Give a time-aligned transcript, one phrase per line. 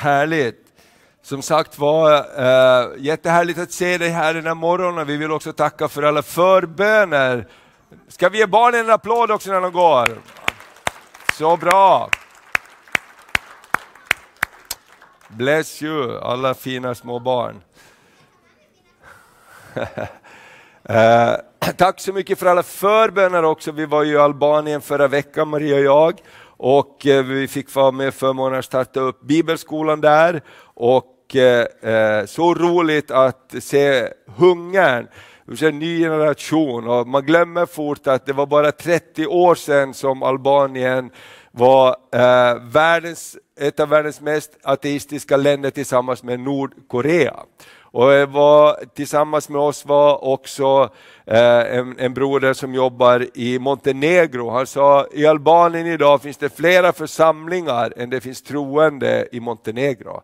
[0.00, 0.66] Härligt.
[1.22, 5.06] Som sagt var, äh, jättehärligt att se dig här den här morgonen.
[5.06, 7.48] Vi vill också tacka för alla förböner.
[8.08, 10.22] Ska vi ge barnen en applåd också när de går?
[11.32, 12.10] Så bra!
[15.28, 17.62] Bless you, alla fina små barn.
[20.84, 21.34] äh,
[21.76, 23.72] tack så mycket för alla förböner också.
[23.72, 26.20] Vi var ju i Albanien förra veckan, Maria och jag
[26.62, 30.42] och eh, vi fick vara med förmånen att starta upp bibelskolan där
[30.74, 35.08] och eh, eh, så roligt att se hungern
[35.62, 40.22] en ny generation och man glömmer fort att det var bara 30 år sedan som
[40.22, 41.10] Albanien
[41.52, 47.36] var eh, världens, ett av världens mest ateistiska länder tillsammans med Nordkorea.
[47.92, 50.90] Och eh, var, tillsammans med oss var också
[51.26, 54.50] eh, en, en broder som jobbar i Montenegro.
[54.50, 60.22] Han sa i Albanien idag finns det flera församlingar än det finns troende i Montenegro.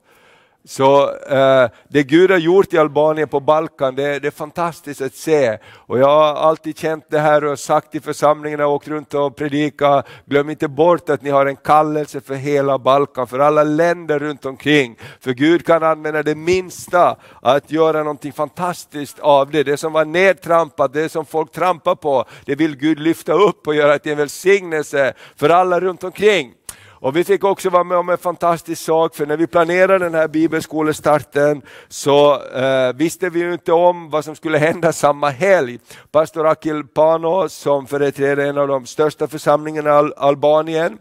[0.69, 5.15] Så eh, det Gud har gjort i Albanien på Balkan, det, det, är fantastiskt att
[5.15, 5.59] se.
[5.73, 9.37] Och jag har alltid känt det här och sagt i församlingen, jag åkt runt och
[9.37, 14.19] predikat, glöm inte bort att ni har en kallelse för hela Balkan, för alla länder
[14.19, 14.97] runt omkring.
[15.21, 19.63] För Gud kan använda det minsta att göra någonting fantastiskt av det.
[19.63, 23.75] Det som var nedtrampat, det som folk trampar på, det vill Gud lyfta upp och
[23.75, 26.53] göra till en välsignelse för alla runt omkring.
[26.99, 30.15] Och vi fick också vara med om en fantastisk sak, för när vi planerade den
[30.15, 35.79] här bibelskolestarten så eh, visste vi ju inte om vad som skulle hända samma helg.
[36.11, 40.99] Pastor Akil Pano, som företräder en av de största församlingarna i Al Albanien,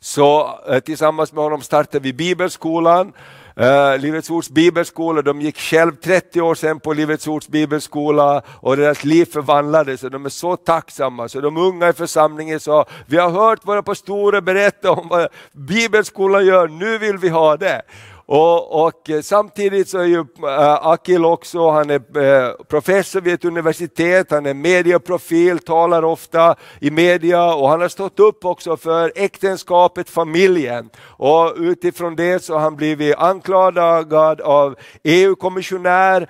[0.00, 3.12] så eh, tillsammans med honom startade vi bibelskolan
[3.60, 8.76] Uh, Livets Ords bibelskola, de gick själv 30 år sedan på Livets Ords bibelskola och
[8.76, 11.28] deras liv förvandlades och de är så tacksamma.
[11.28, 16.46] Så de unga i församlingen sa, vi har hört våra pastorer berätta om vad bibelskolan
[16.46, 17.82] gör, nu vill vi ha det.
[18.26, 23.34] Och, och, eh, samtidigt så är ju eh, Akil också, han är eh, professor vid
[23.34, 28.76] ett universitet, han är medieprofil, talar ofta i media och han har stått upp också
[28.76, 30.90] för äktenskapet, familjen.
[31.06, 36.28] Och utifrån det så har han blivit anklagad av EU-kommissionär,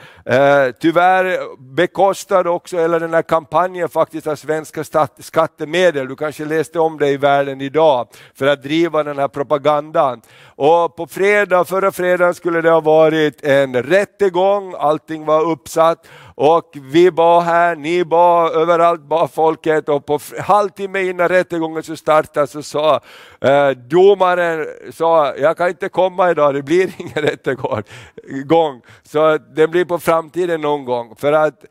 [0.81, 1.38] tyvärr
[1.75, 4.84] bekostad också, eller den här kampanjen faktiskt av svenska
[5.19, 10.21] skattemedel, du kanske läste om det i världen idag, för att driva den här propagandan.
[10.56, 16.77] Och på fredag, förra fredagen skulle det ha varit en rättegång, allting var uppsatt och
[16.83, 22.47] vi bad här, ni bad, överallt bad folket och på halvtimme innan rättegången så startade
[22.47, 23.00] så sa
[23.41, 28.83] eh, domaren, sa, jag kan inte komma idag, det blir ingen rättegång.
[29.03, 31.15] Så det blir på framtiden någon gång.
[31.17, 31.65] För att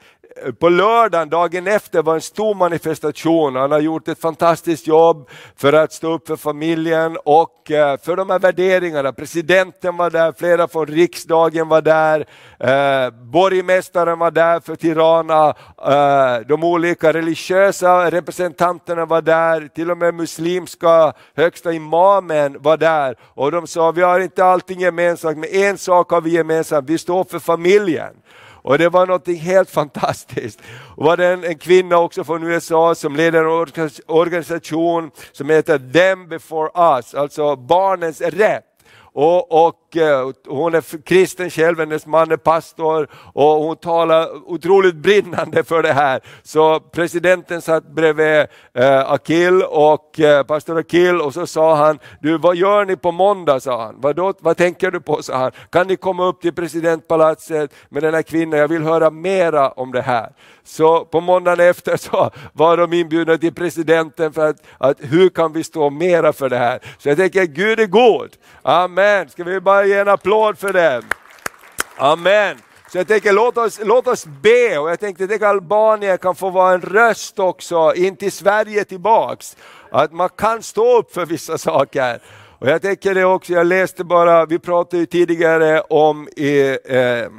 [0.60, 3.56] på lördagen, dagen efter, var en stor manifestation.
[3.56, 8.16] Han har gjort ett fantastiskt jobb för att stå upp för familjen och eh, för
[8.16, 9.14] de här värderingarna.
[9.14, 12.26] Presidenten var där, flera från riksdagen var där,
[12.60, 15.50] eh, borgmästaren var där för Tirana,
[15.88, 23.16] eh, de olika religiösa representanterna var där, till och med muslimska högsta imamen var där
[23.24, 26.98] och de sa vi har inte allting gemensamt men en sak har vi gemensamt, vi
[26.98, 28.14] står för familjen.
[28.63, 30.62] Och det var något helt fantastiskt.
[30.96, 35.79] Och var det en, en, kvinna också från USA som leder en organisation som heter
[35.94, 38.63] Them before us, alltså barnens rätt.
[39.13, 44.52] Och, och, Eh, och hon är kristen själv, hennes man är pastor och hon talar
[44.52, 46.22] otroligt brinnande för det här.
[46.44, 52.38] Så presidenten satt bredvid eh, Akil och eh, pastor Akil och så sa han, du
[52.38, 53.59] vad gör ni på måndag?
[53.59, 53.96] sa han.
[53.98, 55.22] Vad, vad tänker du på?
[55.22, 55.52] sa han.
[55.70, 59.92] Kan ni komma upp till presidentpalatset med den här kvinnan, jag vill höra mera om
[59.92, 60.32] det här.
[60.64, 65.53] Så på måndagen efter så var de inbjudna till presidenten för att, att hur kan
[65.53, 66.80] vi stå mera för det här?
[66.98, 68.29] Så jag tänker Gud är god.
[68.62, 69.29] Amen.
[69.29, 71.02] Ska vi bara ge en applåd för det?
[71.97, 72.58] Amen.
[72.91, 76.50] Så jag tänker låt oss, låt oss be och jag tänkte att Albanien kan få
[76.50, 79.58] vara en röst också in till Sverige tillbaks.
[79.91, 82.22] Att man kan stå upp för vissa saker.
[82.59, 87.29] Och jag tänker det också, jag läste bara, vi pratade ju tidigare om eh,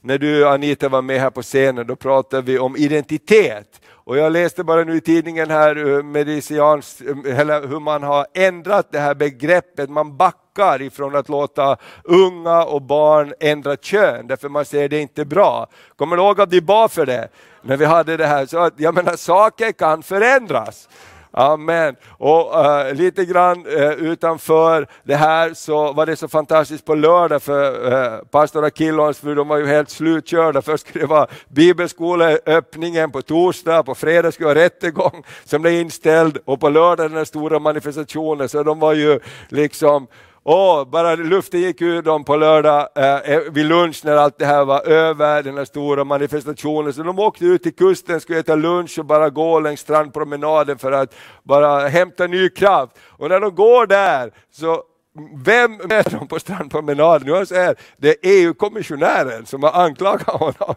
[0.00, 3.80] när du Anita var med här på scenen, då pratade vi om identitet.
[3.90, 8.92] Och jag läste bara nu i tidningen här eh, medicians, eh, hur man har ändrat
[8.92, 10.47] det här begreppet, man backar
[10.82, 15.66] ifrån att låta unga och barn ändra kön, därför man säger det är inte bra.
[15.96, 17.28] Kommer du ihåg att vi bad för det?
[17.62, 20.88] När vi hade det här, så att, jag menar saker kan förändras.
[21.30, 21.96] Amen.
[22.08, 27.42] Och uh, lite grann uh, utanför det här så var det så fantastiskt på lördag
[27.42, 30.62] för uh, pastor Akil och hans fru, de var ju helt slutkörda.
[30.62, 35.74] Först skulle det vara bibelskoleöppningen på torsdag, på fredag skulle det vara rättegång som blev
[35.74, 38.48] inställd och på lördag den stora manifestationen.
[38.48, 40.06] Så de var ju liksom
[40.50, 44.46] och bara luften gick ur dem på lördag eh, eh, vid lunch när allt det
[44.46, 46.92] här var över, den här stora manifestationen.
[46.92, 50.92] Så de åkte ut till kusten, skulle äta lunch och bara gå längs strandpromenaden för
[50.92, 52.92] att bara hämta ny kraft.
[53.00, 54.82] Och när de går där så
[55.44, 57.28] vem är de på strandpromenaden?
[57.28, 60.74] Jag säger det är EU-kommissionären som har anklagat honom.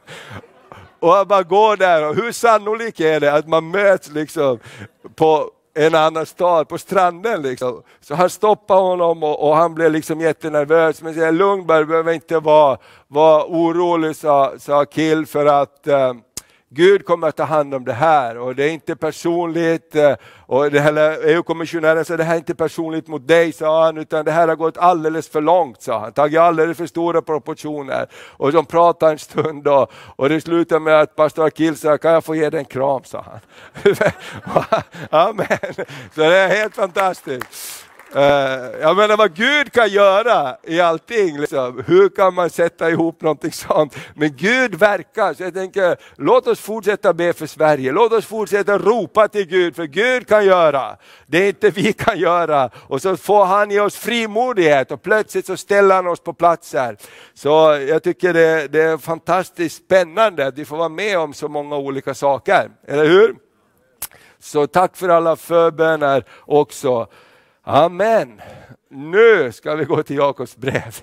[0.99, 4.59] Och han bara går där och hur sannolikt är det att man möts liksom
[5.15, 7.41] på en annan stad på stranden.
[7.41, 7.83] Liksom.
[8.01, 11.85] Så han stoppade honom och, och han blev liksom jättenervös men säger lugn bara, du
[11.85, 12.77] behöver inte vara,
[13.07, 16.13] vara orolig sa, sa Kill för att uh,
[16.73, 19.95] Gud kommer att ta hand om det här och det är inte personligt.
[19.95, 20.15] Eh,
[20.45, 24.47] och EU-kommissionären sa det här är inte personligt mot dig, sa han, utan det här
[24.47, 26.13] har gått alldeles för långt, sa han.
[26.13, 28.07] Tagit alldeles för stora proportioner.
[28.13, 32.11] Och de pratade en stund och, och det slutade med att pastor Akil sa, kan
[32.11, 33.39] jag få ge dig en kram, sa han.
[35.09, 35.47] Amen.
[36.15, 37.85] Så det är helt fantastiskt.
[38.15, 41.39] Eh, jag menar vad Gud kan göra i allting.
[41.39, 41.83] Liksom.
[41.87, 43.95] Hur kan man sätta ihop någonting sånt?
[44.15, 47.91] Men Gud verkar, så jag tänker låt oss fortsätta be för Sverige.
[47.91, 50.97] Låt oss fortsätta ropa till Gud, för Gud kan göra
[51.31, 52.69] det inte vi kan göra.
[52.87, 56.97] Och så får han ge oss frimodighet och plötsligt så ställer han oss på platser.
[57.33, 57.49] Så
[57.89, 61.77] jag tycker det, det är fantastiskt spännande att vi får vara med om så många
[61.77, 63.35] olika saker, eller hur?
[64.39, 67.07] Så tack för alla förböner också.
[67.63, 68.41] Amen.
[68.89, 70.95] Nu ska vi gå till Jakobs brev.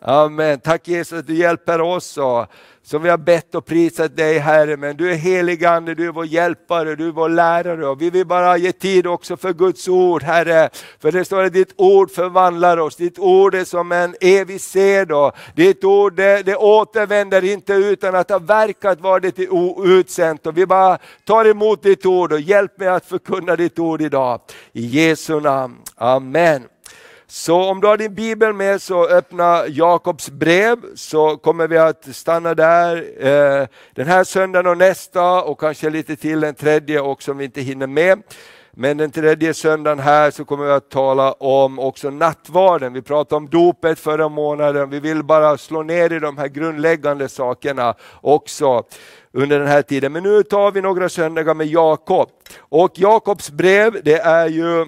[0.00, 0.60] Amen.
[0.60, 2.46] Tack Jesus att du hjälper oss och
[2.86, 6.12] som vi har bett och prisat dig Herre, men du är helig Ande, du är
[6.12, 9.88] vår hjälpare, du är vår lärare och vi vill bara ge tid också för Guds
[9.88, 10.68] ord Herre.
[11.00, 15.12] För det står att ditt ord förvandlar oss, ditt ord är som en evig sed
[15.12, 19.38] och ditt ord det, det återvänder inte utan att ha verkat var det
[19.98, 20.46] utsänt.
[20.46, 24.40] Och vi bara tar emot ditt ord och hjälp mig att förkunna ditt ord idag.
[24.72, 26.62] I Jesu namn, Amen.
[27.28, 32.16] Så om du har din bibel med så öppna Jakobs brev så kommer vi att
[32.16, 32.96] stanna där
[33.26, 37.44] eh, den här söndagen och nästa och kanske lite till den tredje också om vi
[37.44, 38.22] inte hinner med.
[38.78, 42.92] Men den tredje söndagen här så kommer vi att tala om också nattvarden.
[42.92, 44.90] Vi pratade om dopet förra månaden.
[44.90, 48.84] Vi vill bara slå ner i de här grundläggande sakerna också
[49.32, 50.12] under den här tiden.
[50.12, 52.28] Men nu tar vi några söndagar med Jakob.
[52.58, 54.80] Och Jakobs brev det är ju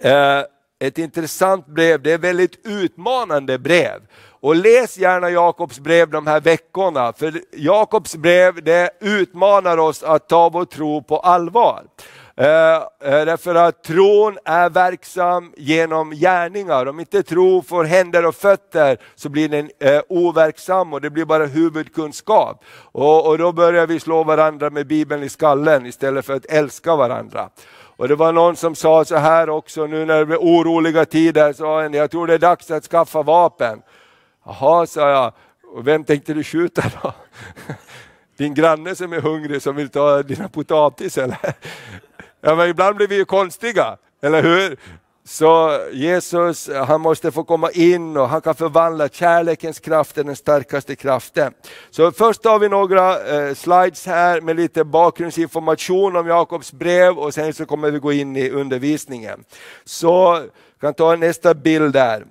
[0.00, 0.42] eh,
[0.78, 4.00] ett intressant brev, det är ett väldigt utmanande brev.
[4.40, 10.28] Och läs gärna Jakobs brev de här veckorna, för Jakobs brev det utmanar oss att
[10.28, 11.84] ta vår tro på allvar.
[12.38, 16.86] Eh, eh, därför att tron är verksam genom gärningar.
[16.86, 21.24] Om inte tro får händer och fötter så blir den eh, overksam och det blir
[21.24, 22.64] bara huvudkunskap.
[22.92, 26.96] Och, och då börjar vi slå varandra med Bibeln i skallen istället för att älska
[26.96, 27.48] varandra.
[27.96, 31.52] Och det var någon som sa så här också nu när det blir oroliga tider,
[31.52, 33.82] sa en, jag tror det är dags att skaffa vapen.
[34.44, 35.32] Jaha, sa jag,
[35.74, 37.12] och vem tänkte du skjuta då?
[38.36, 41.38] Din granne som är hungrig som vill ta dina potatis eller?
[42.40, 44.76] Ja, men ibland blir vi ju konstiga, eller hur?
[45.28, 50.36] Så Jesus, han måste få komma in och han kan förvandla kärlekens kraft till den
[50.36, 51.52] starkaste kraften.
[51.90, 57.34] Så först har vi några eh, slides här med lite bakgrundsinformation om Jakobs brev och
[57.34, 59.44] sen så kommer vi gå in i undervisningen.
[59.84, 60.42] Så
[60.80, 62.24] kan ta nästa bild där.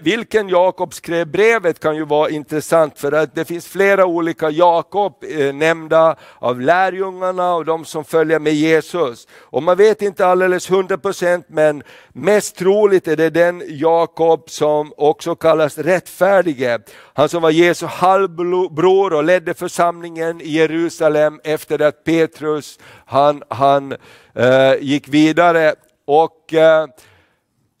[0.00, 5.24] Vilken Jakob skrev brevet kan ju vara intressant för att det finns flera olika Jakob
[5.28, 9.28] eh, nämnda av lärjungarna och de som följer med Jesus.
[9.40, 15.34] Och man vet inte alldeles 100% men mest troligt är det den Jakob som också
[15.34, 16.78] kallas rättfärdige.
[17.14, 23.92] Han som var Jesu halvbror och ledde församlingen i Jerusalem efter att Petrus han, han
[24.34, 25.74] eh, gick vidare.
[26.04, 26.86] Och eh,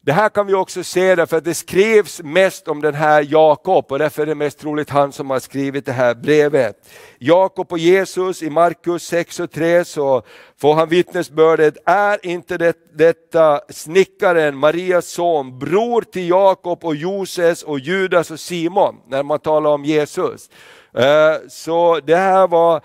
[0.02, 3.86] det här kan vi också se därför att det skrevs mest om den här Jakob
[3.88, 6.88] och därför är det mest troligt han som har skrivit det här brevet.
[7.18, 10.22] Jakob och Jesus i Markus 6 och 3 så
[10.60, 17.62] får han vittnesbördet, är inte det, detta snickaren, Marias son, bror till Jakob och Joses
[17.62, 20.50] och Judas och Simon, när man talar om Jesus.
[20.94, 22.80] Eh, så det här var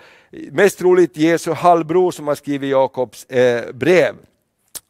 [0.52, 4.16] mest troligt Jesu halvbror som har skrivit Jakobs eh, brev.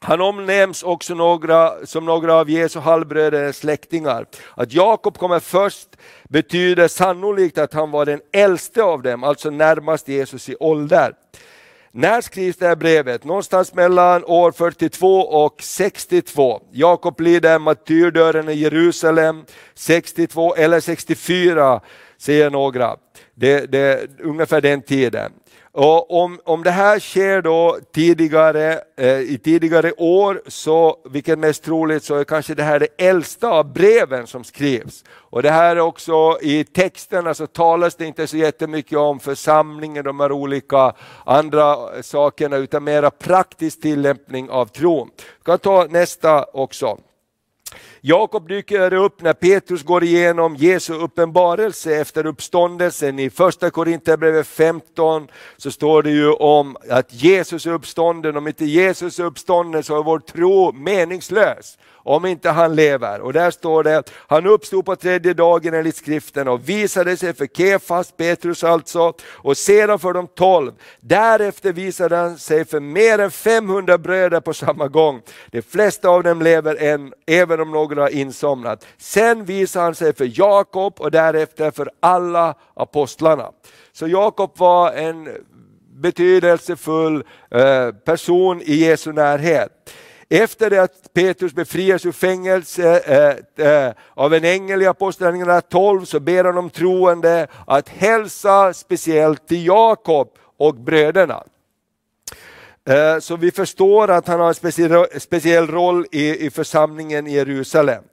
[0.05, 4.25] Han omnämns också några, som några av Jesu halvbröder släktingar.
[4.55, 5.87] Att Jakob kommer först
[6.23, 11.13] betyder sannolikt att han var den äldste av dem, alltså närmast Jesus i ålder.
[11.91, 13.23] När skrivs det här brevet?
[13.23, 16.61] Någonstans mellan år 42 och 62.
[16.71, 19.45] Jakob lider martyrdöden i Jerusalem
[19.75, 21.81] 62 eller 64
[22.17, 22.95] säger några.
[23.33, 25.31] Det, det, ungefär den tiden.
[25.77, 31.63] Och om, om det här sker då tidigare, eh, i tidigare år, så, vilket mest
[31.63, 35.03] troligt, så är kanske det här det äldsta av breven som skrivs.
[35.09, 40.03] Och det här är också i texterna så talas det inte så jättemycket om församlingen,
[40.03, 40.93] de här olika
[41.25, 45.09] andra sakerna, utan mera praktisk tillämpning av tron.
[45.17, 46.97] Vi kan ta nästa också.
[48.07, 53.19] Jakob dyker upp när Petrus går igenom Jesu uppenbarelse efter uppståndelsen.
[53.19, 58.65] I första Korinthierbrevet 15 så står det ju om att Jesus är uppstånden, om inte
[58.65, 63.21] Jesus är uppstånden så är vår tro meningslös om inte han lever.
[63.21, 67.33] Och där står det, att han uppstod på tredje dagen enligt skriften och visade sig
[67.33, 70.71] för Kefas, Petrus alltså, och sedan för de tolv.
[70.99, 75.21] Därefter visade han sig för mer än 500 bröder på samma gång.
[75.51, 78.85] De flesta av dem lever än, även om några har insomnat.
[78.97, 83.51] Sen visar han sig för Jakob och därefter för alla apostlarna.
[83.91, 85.29] Så Jakob var en
[85.95, 89.71] betydelsefull eh, person i Jesu närhet.
[90.29, 96.05] Efter det att Petrus befrias ur fängelse eh, eh, av en ängel i Apostlagärningarna 12
[96.05, 101.43] så ber han de troende att hälsa speciellt till Jakob och bröderna.
[102.89, 108.03] Eh, så vi förstår att han har en speciell, roll i, församlingen i Jerusalem.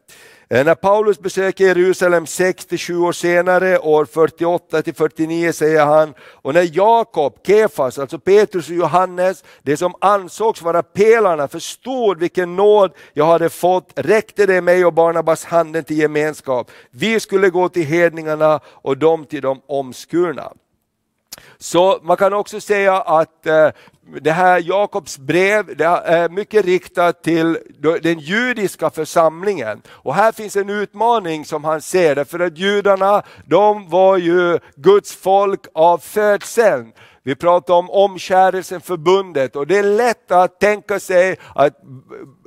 [0.49, 7.39] Eh, när Paulus besöker Jerusalem 6-7 år senare, år 48-49 säger han, och när Jakob,
[7.47, 13.51] Kefas, alltså Petrus och Johannes, det som ansågs vara pelarna, förstod vilken nåd jag hade
[13.51, 16.71] fått, räckte det mig och Barnabas handen till gemenskap.
[16.91, 20.53] Vi skulle gå till hedningarna och de till de omskurna.
[21.59, 23.69] Så man kan också säga att eh,
[24.21, 27.59] det här Jakobs brev det är mycket riktat till
[28.03, 29.83] den judiska församlingen.
[29.89, 35.15] Och här finns en utmaning som han ser, därför att judarna de var ju Guds
[35.17, 36.93] folk av födseln.
[37.25, 41.73] Vi pratar om omskärelsen, förbundet och det är lätt att tänka sig att,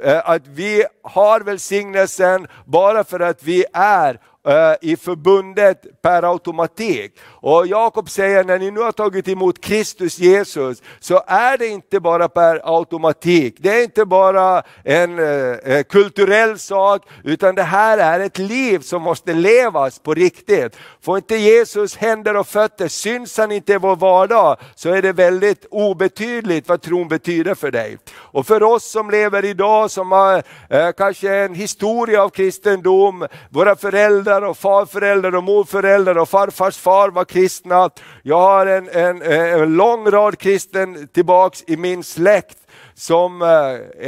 [0.03, 7.19] eh, att vi har välsignelsen bara för att vi är Eh, i förbundet per automatik.
[7.25, 11.99] Och Jakob säger när ni nu har tagit emot Kristus Jesus så är det inte
[11.99, 13.55] bara per automatik.
[13.59, 18.79] Det är inte bara en eh, eh, kulturell sak utan det här är ett liv
[18.79, 20.77] som måste levas på riktigt.
[21.01, 25.13] Får inte Jesus händer och fötter, syns han inte i vår vardag så är det
[25.13, 27.97] väldigt obetydligt vad tron betyder för dig.
[28.15, 33.75] Och för oss som lever idag som har eh, kanske en historia av kristendom, våra
[33.75, 37.89] föräldrar föräldrar och farföräldrar och morföräldrar och farfars far var kristna.
[38.23, 42.57] Jag har en, en, eh, en lång rad kristen tillbaks i min släkt
[42.93, 43.47] som eh,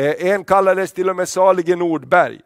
[0.01, 2.39] eh, en kallades till och med salige Nordberg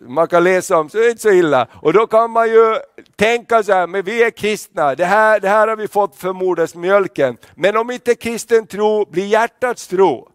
[0.00, 1.66] man kan läsa om, så det är inte så illa.
[1.82, 2.76] Och då kan man ju
[3.16, 6.32] tänka så här, men vi är kristna, det här, det här har vi fått för
[6.32, 7.36] modersmjölken.
[7.54, 10.28] Men om inte kristen tro blir hjärtats tro,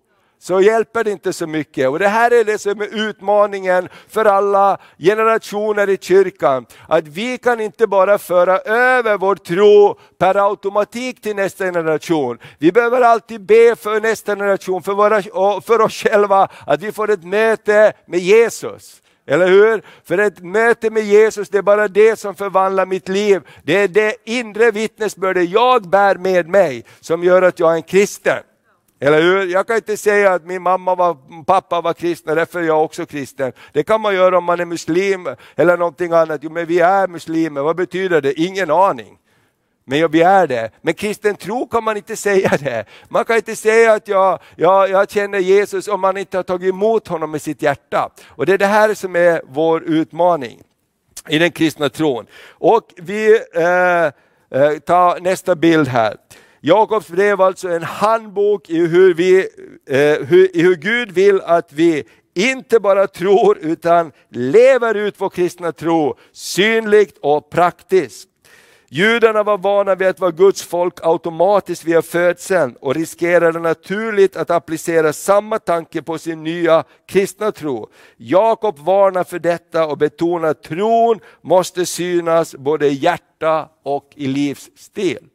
[0.48, 1.90] så hjälper det inte så mycket.
[1.90, 6.66] Och det här är det som är utmaningen för alla generationer i kyrkan.
[6.88, 12.38] Att vi kan inte bara föra över vår tro per automatik till nästa generation.
[12.58, 15.22] Vi behöver alltid be för nästa generation, för, våra,
[15.62, 19.02] för oss själva, att vi får ett möte med Jesus.
[19.26, 19.82] Eller hur?
[20.04, 23.42] För ett möte med Jesus, det är bara det som förvandlar mitt liv.
[23.64, 27.84] Det är det inre vittnesbördet jag bär med mig som gör att jag är en
[27.84, 28.44] kristen.
[29.00, 29.46] Eller hur?
[29.46, 33.06] Jag kan inte säga att min mamma och pappa var kristna, därför är jag också
[33.06, 33.52] kristen.
[33.74, 36.40] Det kan man göra om man är muslim eller någonting annat.
[36.44, 38.40] Jo, men vi är muslimer, vad betyder det?
[38.40, 39.18] Ingen aning.
[39.90, 40.72] Men vi är det.
[40.82, 42.86] Men kristen tro kan man inte säga det.
[43.10, 46.70] Man kan inte säga att jag, jag, jag känner Jesus om man inte har tagit
[46.70, 48.10] emot honom med sitt hjärta.
[48.28, 50.62] Och det är det här som är vår utmaning
[51.30, 52.26] i den kristna tron.
[52.50, 54.06] Och vi eh,
[54.62, 56.16] eh tar nästa bild här.
[56.62, 59.40] Jakobs brev alltså en handbok i hur, vi,
[59.90, 65.30] eh, hur, i hur Gud vill att vi inte bara tror utan lever ut vår
[65.30, 68.30] kristna tro synligt och praktiskt.
[68.90, 74.50] Judarna var vana vid att vara Guds folk automatiskt via födseln och riskerade naturligt att
[74.50, 77.90] applicera samma tanke på sin nya kristna tro.
[78.18, 84.28] Jakob varnar för detta och betonar att tron måste synas både i hjärta och i
[84.28, 85.28] livsstil.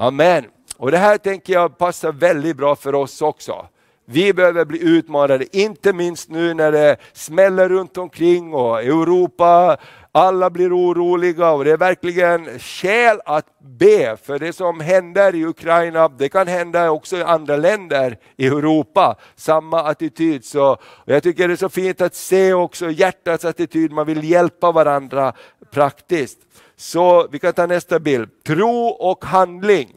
[0.00, 0.44] Amen.
[0.76, 3.66] Och det här tänker jag passar väldigt bra för oss också.
[4.04, 9.76] Vi behöver bli utmanade, inte minst nu när det smäller runt omkring och Europa,
[10.12, 15.44] alla blir oroliga och det är verkligen skäl att be för det som händer i
[15.44, 20.44] Ukraina, det kan hända också i andra länder i Europa, samma attityd.
[20.44, 24.72] Så jag tycker det är så fint att se också hjärtats attityd, man vill hjälpa
[24.72, 25.32] varandra
[25.70, 26.38] praktiskt.
[26.78, 29.96] Så vi kan ta nästa bild, tro och handling.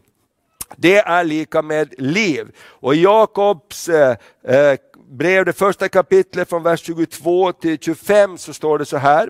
[0.76, 2.56] Det är lika med liv.
[2.60, 4.78] Och i Jakobs eh, eh
[5.12, 9.30] brev, det första kapitlet från vers 22 till 25 så står det så här.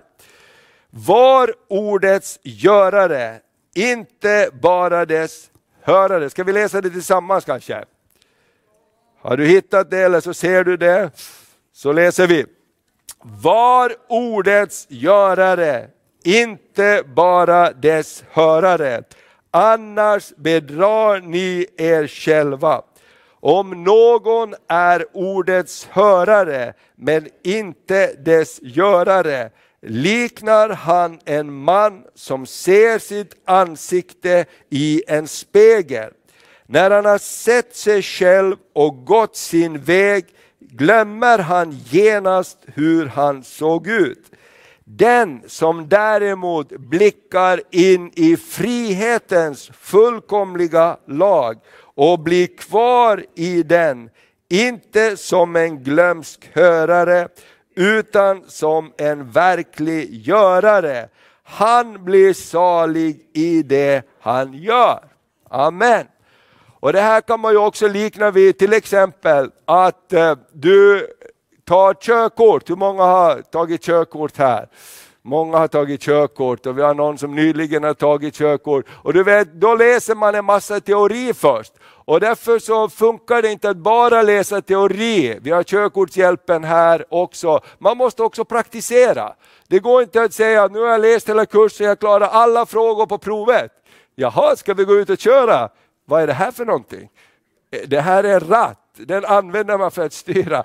[0.90, 3.40] Var ordets görare,
[3.74, 5.50] inte bara dess
[5.82, 6.30] hörare.
[6.30, 7.84] Ska vi läsa det tillsammans kanske?
[9.20, 11.10] Har du hittat det eller så ser du det?
[11.72, 12.46] Så läser vi.
[13.22, 15.88] Var ordets görare,
[16.24, 19.02] inte bara dess hörare.
[19.50, 22.82] Annars bedrar ni er själva.
[23.40, 29.50] Om någon är ordets hörare men inte dess görare
[29.82, 36.10] liknar han en man som ser sitt ansikte i en spegel.
[36.66, 40.24] När han har sett sig själv och gått sin väg
[40.60, 44.30] glömmer han genast hur han såg ut.
[44.84, 51.58] Den som däremot blickar in i frihetens fullkomliga lag
[51.94, 54.10] och blir kvar i den,
[54.48, 57.28] inte som en glömsk hörare
[57.76, 61.08] utan som en verklig görare.
[61.42, 65.04] Han blir salig i det han gör.
[65.50, 66.06] Amen.
[66.80, 71.06] Och Det här kan man ju också likna vid till exempel att eh, du
[71.72, 72.70] tar körkort.
[72.70, 74.68] Hur många har tagit körkort här?
[75.22, 78.84] Många har tagit körkort och vi har någon som nyligen har tagit körkort.
[78.90, 81.72] Och du vet, då läser man en massa teori först.
[82.04, 85.38] Och därför så funkar det inte att bara läsa teori.
[85.42, 87.60] Vi har körkortshjälpen här också.
[87.78, 89.32] Man måste också praktisera.
[89.68, 92.66] Det går inte att säga att nu har jag läst hela kursen, jag klarar alla
[92.66, 93.72] frågor på provet.
[94.14, 95.68] Jaha, ska vi gå ut och köra?
[96.04, 97.08] Vad är det här för någonting?
[97.86, 100.64] Det här är en ratt, den använder man för att styra.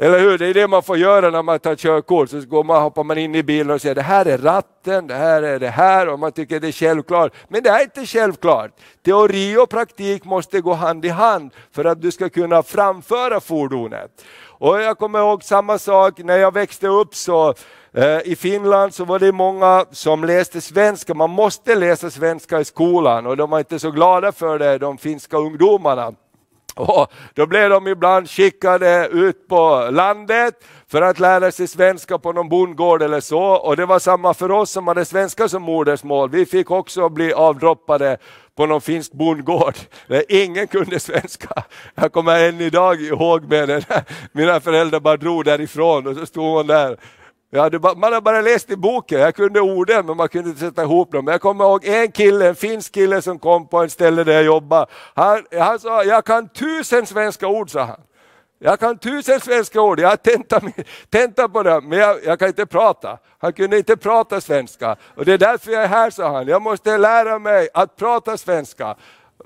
[0.00, 0.38] Eller hur?
[0.38, 2.30] Det är det man får göra när man tar körkort.
[2.30, 5.14] Så går man, hoppar man in i bilen och säger det här är ratten, det
[5.14, 7.32] här är det här och man tycker det är självklart.
[7.48, 8.70] Men det är inte självklart.
[9.04, 14.24] Teori och praktik måste gå hand i hand för att du ska kunna framföra fordonet.
[14.44, 17.54] Och jag kommer ihåg samma sak när jag växte upp så
[17.92, 22.64] eh, i Finland så var det många som läste svenska, man måste läsa svenska i
[22.64, 26.12] skolan och de var inte så glada för det, de finska ungdomarna.
[26.78, 30.54] Och då blev de ibland skickade ut på landet
[30.90, 33.42] för att lära sig svenska på någon bondgård eller så.
[33.42, 36.30] Och det var samma för oss som hade svenska som modersmål.
[36.30, 38.18] Vi fick också bli avdroppade
[38.56, 39.74] på någon finsk bondgård
[40.06, 41.62] där ingen kunde svenska.
[41.94, 44.04] Jag kommer än idag ihåg med det.
[44.32, 46.96] Mina föräldrar bara drog därifrån och så stod hon där
[47.50, 50.82] bara, man har bara läst i boken, jag kunde orden men man kunde inte sätta
[50.82, 51.26] ihop dem.
[51.26, 54.44] Jag kommer ihåg en kille, en finsk kille som kom på en ställe där jag
[54.44, 54.86] jobbade.
[55.14, 58.00] Han, han sa, jag kan tusen svenska ord, sa han.
[58.60, 60.60] Jag kan tusen svenska ord, jag har tenta
[61.10, 63.18] tentat på det, men jag, jag, kan inte prata.
[63.38, 64.96] Han kunde inte prata svenska.
[65.14, 66.48] Och det är därför jag är här, sa han.
[66.48, 68.96] Jag måste lära mig att prata svenska.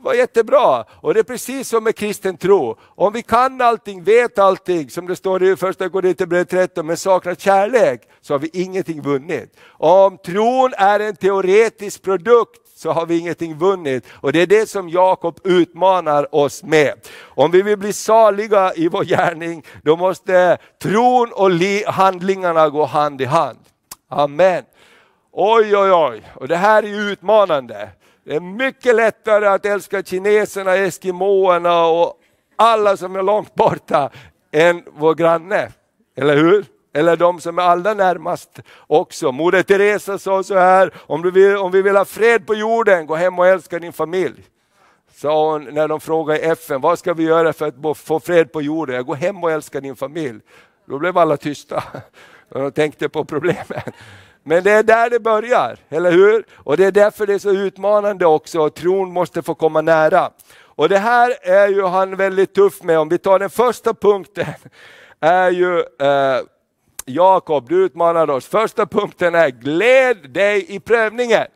[0.02, 0.84] Det var jättebra.
[0.90, 2.76] Och det är precis som med kristen tro.
[2.80, 7.34] Om vi kan allting, vet allting, som det står i första Korinthierbrevet 13, men saknar
[7.34, 9.56] kärlek, så har vi ingenting vunnit.
[9.68, 14.04] Om tron är en teoretisk produkt, så har vi ingenting vunnit.
[14.12, 16.94] Och det är det som Jakob utmanar oss med.
[17.22, 21.50] Om vi vill bli saliga i vår gärning, då måste tron och
[21.92, 23.58] handlingarna gå hand i hand.
[24.08, 24.64] Amen.
[25.32, 27.88] Oj, oj, oj, och det här är utmanande.
[28.24, 32.14] Det är mycket lättare att älska kineserna, eskimåerna och
[32.56, 34.10] alla som är långt borta
[34.52, 35.72] än vår granne.
[36.16, 36.64] Eller hur?
[36.94, 39.32] Eller de som är allra närmast också.
[39.32, 43.06] Moder Teresa sa så här, om, du vill, om vi vill ha fred på jorden,
[43.06, 44.44] gå hem och älska din familj.
[45.14, 48.52] Sa hon när de frågade i FN, vad ska vi göra för att få fred
[48.52, 48.96] på jorden?
[48.96, 50.40] Jag går hem och älskar din familj.
[50.86, 51.84] Då blev alla tysta.
[52.48, 53.82] De tänkte på problemen.
[54.42, 56.44] Men det är där det börjar, eller hur?
[56.54, 60.30] Och det är därför det är så utmanande också, tron måste få komma nära.
[60.60, 64.46] Och det här är ju han väldigt tuff med, om vi tar den första punkten,
[65.20, 66.40] är ju eh,
[67.04, 68.46] Jakob, du utmanar oss.
[68.46, 71.46] Första punkten är gläd dig i prövningen.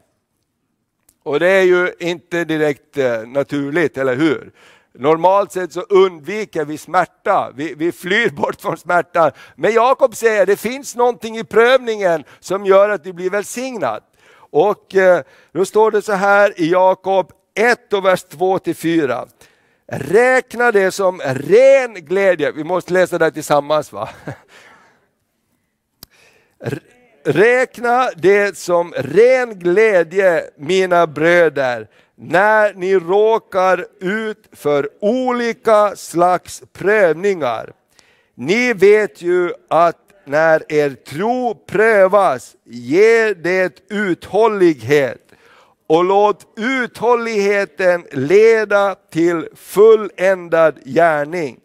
[1.23, 4.53] Och det är ju inte direkt eh, naturligt, eller hur?
[4.99, 9.31] Normalt sett så undviker vi smärta, vi, vi flyr bort från smärtan.
[9.57, 14.03] Men Jakob säger att det finns någonting i prövningen som gör att du blir välsignad.
[14.51, 19.27] Och eh, då står det så här i Jakob 1 och vers 2 till 4.
[19.89, 24.09] Räkna det som ren glädje, vi måste läsa det tillsammans va?
[27.25, 37.73] Räkna det som ren glädje mina bröder när ni råkar ut för olika slags prövningar.
[38.35, 45.23] Ni vet ju att när er tro prövas ger det uthållighet.
[45.89, 51.61] och låt uthålligheten leda till fulländad gärning,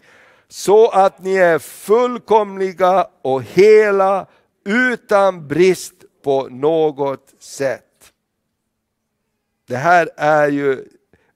[0.48, 4.26] så att ni är fullkomliga och hela
[4.66, 7.91] utan brist på något sätt.
[9.72, 10.86] Det här är ju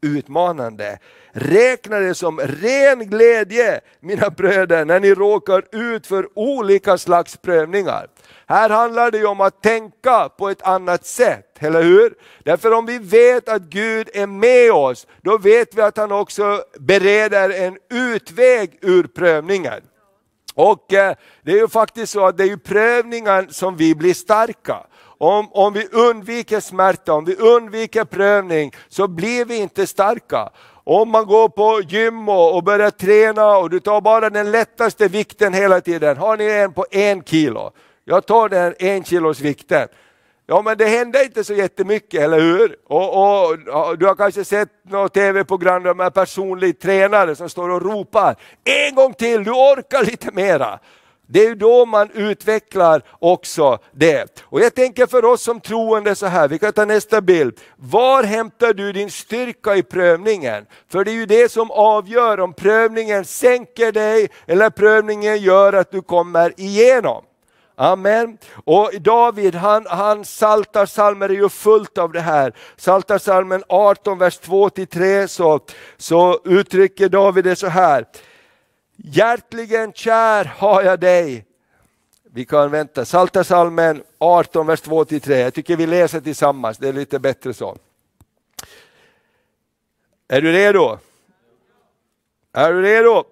[0.01, 0.99] utmanande.
[1.31, 8.07] Räkna det som ren glädje, mina bröder, när ni råkar ut för olika slags prövningar.
[8.47, 12.13] Här handlar det ju om att tänka på ett annat sätt, eller hur?
[12.43, 16.63] Därför om vi vet att Gud är med oss, då vet vi att han också
[16.79, 19.81] bereder en utväg ur prövningen.
[20.55, 24.13] Och eh, det är ju faktiskt så att det är ju prövningen som vi blir
[24.13, 24.85] starka.
[25.25, 30.49] Om, om vi undviker smärta, om vi undviker prövning, så blir vi inte starka.
[30.83, 35.07] Om man går på gym och, och börjar träna och du tar bara den lättaste
[35.07, 37.71] vikten hela tiden, har ni en på en kilo,
[38.03, 39.87] jag tar den en kilos vikten.
[40.47, 42.75] Ja men det händer inte så jättemycket, eller hur?
[42.87, 43.57] Och, och,
[43.97, 49.13] du har kanske sett något tv-program med personlig tränare som står och ropar, en gång
[49.13, 50.79] till, du orkar lite mera.
[51.27, 54.43] Det är ju då man utvecklar också det.
[54.43, 57.59] Och jag tänker för oss som troende så här, vi kan ta nästa bild.
[57.75, 60.65] Var hämtar du din styrka i prövningen?
[60.91, 65.91] För det är ju det som avgör om prövningen sänker dig eller prövningen gör att
[65.91, 67.23] du kommer igenom.
[67.77, 68.37] Amen.
[68.63, 72.53] Och David, han, han saltar salmer är ju fullt av det här.
[72.77, 75.59] Saltar salmen 18, vers 2-3 så,
[75.97, 78.05] så uttrycker David det så här.
[78.95, 81.45] Hjärtligen kär har jag dig.
[82.23, 85.35] Vi kan vänta, Psaltarpsalmen 18, vers 2-3.
[85.35, 87.77] Jag tycker vi läser tillsammans, det är lite bättre så.
[90.27, 90.97] Är du redo?
[92.53, 93.23] Är du redo?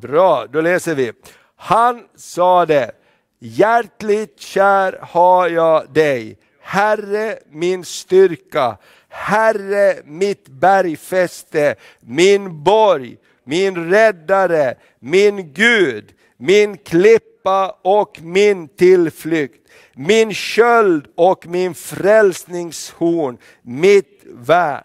[0.00, 1.12] Bra, då läser vi.
[1.56, 2.92] Han sade,
[3.38, 8.76] hjärtligt kär har jag dig, Herre min styrka,
[9.08, 20.34] Herre mitt bergfäste, min borg, min räddare, min Gud, min klippa och min tillflykt, min
[20.34, 24.84] sköld och min frälsningshorn, mitt värn.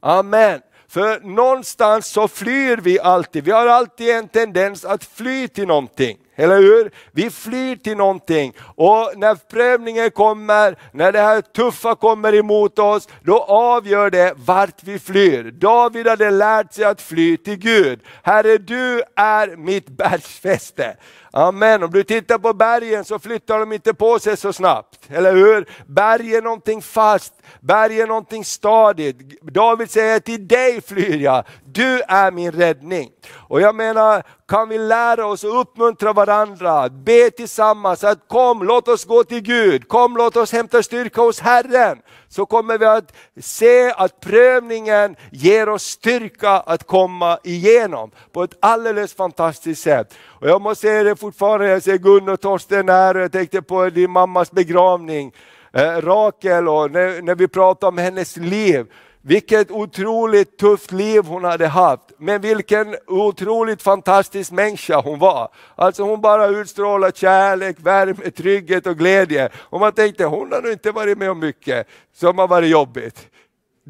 [0.00, 0.60] Amen.
[0.88, 6.18] För någonstans så flyr vi alltid, vi har alltid en tendens att fly till någonting.
[6.38, 6.90] Eller hur?
[7.12, 13.08] Vi flyr till någonting och när prövningen kommer, när det här tuffa kommer emot oss,
[13.22, 15.50] då avgör det vart vi flyr.
[15.50, 18.00] David hade lärt sig att fly till Gud.
[18.22, 20.96] Herre, du är mitt bergsfäste.
[21.38, 21.82] Amen.
[21.82, 25.68] Om du tittar på bergen så flyttar de inte på sig så snabbt, eller hur?
[25.86, 29.42] Berg är någonting fast, berg är någonting stadigt.
[29.42, 33.10] David säger till dig flyr jag, du är min räddning.
[33.34, 38.88] Och jag menar, kan vi lära oss att uppmuntra varandra, be tillsammans att kom låt
[38.88, 41.98] oss gå till Gud, kom låt oss hämta styrka hos Herren.
[42.28, 48.56] Så kommer vi att se att prövningen ger oss styrka att komma igenom på ett
[48.60, 50.14] alldeles fantastiskt sätt.
[50.20, 53.62] Och jag måste säga det fortfarande, jag ser Gun och Torsten här och jag tänkte
[53.62, 55.32] på din mammas begravning.
[55.72, 58.86] Eh, Rakel och när, när vi pratar om hennes liv.
[59.22, 65.48] Vilket otroligt tufft liv hon hade haft, men vilken otroligt fantastisk människa hon var.
[65.74, 69.48] Alltså hon bara utstrålade kärlek, värme, trygghet och glädje.
[69.56, 73.28] Och man tänkte, hon har nog inte varit med om mycket som har varit jobbigt.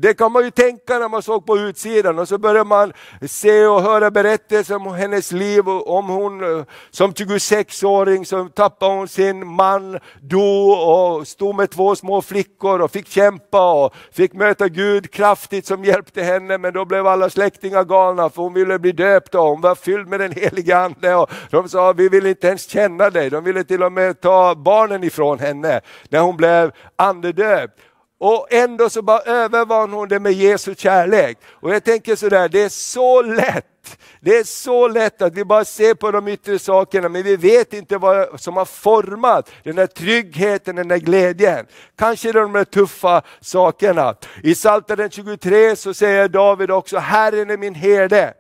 [0.01, 2.93] Det kan man ju tänka när man såg på utsidan och så börjar man
[3.29, 9.09] se och höra berättelser om hennes liv, om hon eh, som 26-åring så tappade hon
[9.09, 14.69] sin man, dog och stod med två små flickor och fick kämpa och fick möta
[14.69, 18.93] Gud kraftigt som hjälpte henne men då blev alla släktingar galna för hon ville bli
[18.93, 22.49] döpt och hon var fylld med den helige Ande och de sa vi vill inte
[22.49, 26.73] ens känna dig, de ville till och med ta barnen ifrån henne när hon blev
[26.97, 27.81] andedöpt.
[28.21, 31.39] Och ändå så bara övervann hon det med Jesu kärlek.
[31.51, 33.79] Och jag tänker sådär, det är så lätt
[34.21, 37.73] det är så lätt att vi bara ser på de yttre sakerna men vi vet
[37.73, 41.67] inte vad som har format den där tryggheten, den där glädjen.
[41.99, 44.15] Kanske de där tuffa sakerna.
[44.43, 48.35] I Psaltaren 23 så säger David också, Herren är min herde.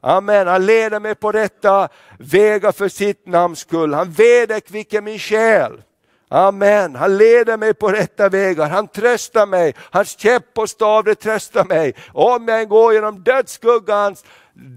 [0.00, 3.94] Amen, han leder mig på rätta vägar för sitt namns skull.
[3.94, 5.82] Han vederkvicker min själ.
[6.34, 11.14] Amen, han leder mig på rätta vägar, han tröstar mig, hans käpp och stav det
[11.14, 11.94] tröstar mig.
[12.12, 14.24] Om jag går genom dödsskuggans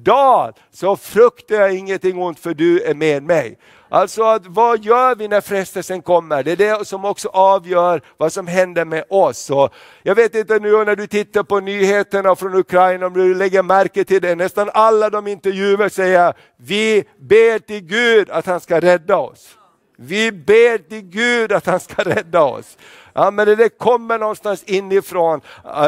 [0.03, 3.57] dal så fruktar jag ingenting ont för du är med mig.
[3.89, 6.43] Alltså att, vad gör vi när frestelsen kommer?
[6.43, 9.49] Det är det som också avgör vad som händer med oss.
[9.49, 13.63] Och jag vet inte nu när du tittar på nyheterna från Ukraina, om du lägger
[13.63, 18.79] märke till det, nästan alla de intervjuer säger vi ber till Gud att han ska
[18.79, 19.57] rädda oss.
[19.99, 22.77] Vi ber till Gud att han ska rädda oss.
[23.13, 25.41] Ja, men det kommer någonstans inifrån.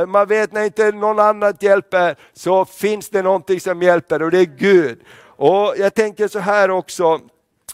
[0.08, 4.40] Man vet när inte någon annan hjälper så finns det någonting som hjälper och det
[4.40, 5.00] är Gud.
[5.22, 7.20] Och Jag tänker så här också,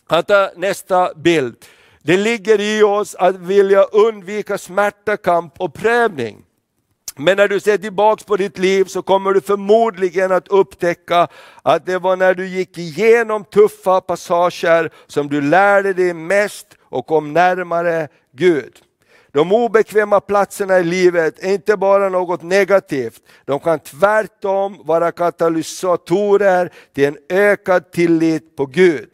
[0.08, 1.56] att nästa bild.
[2.02, 6.45] Det ligger i oss att vilja undvika smärta, kamp och prövning.
[7.18, 11.28] Men när du ser tillbaks på ditt liv så kommer du förmodligen att upptäcka
[11.62, 17.08] att det var när du gick igenom tuffa passager som du lärde dig mest och
[17.08, 18.74] kom närmare Gud.
[19.32, 26.72] De obekväma platserna i livet är inte bara något negativt, de kan tvärtom vara katalysatorer
[26.94, 29.10] till en ökad tillit på Gud.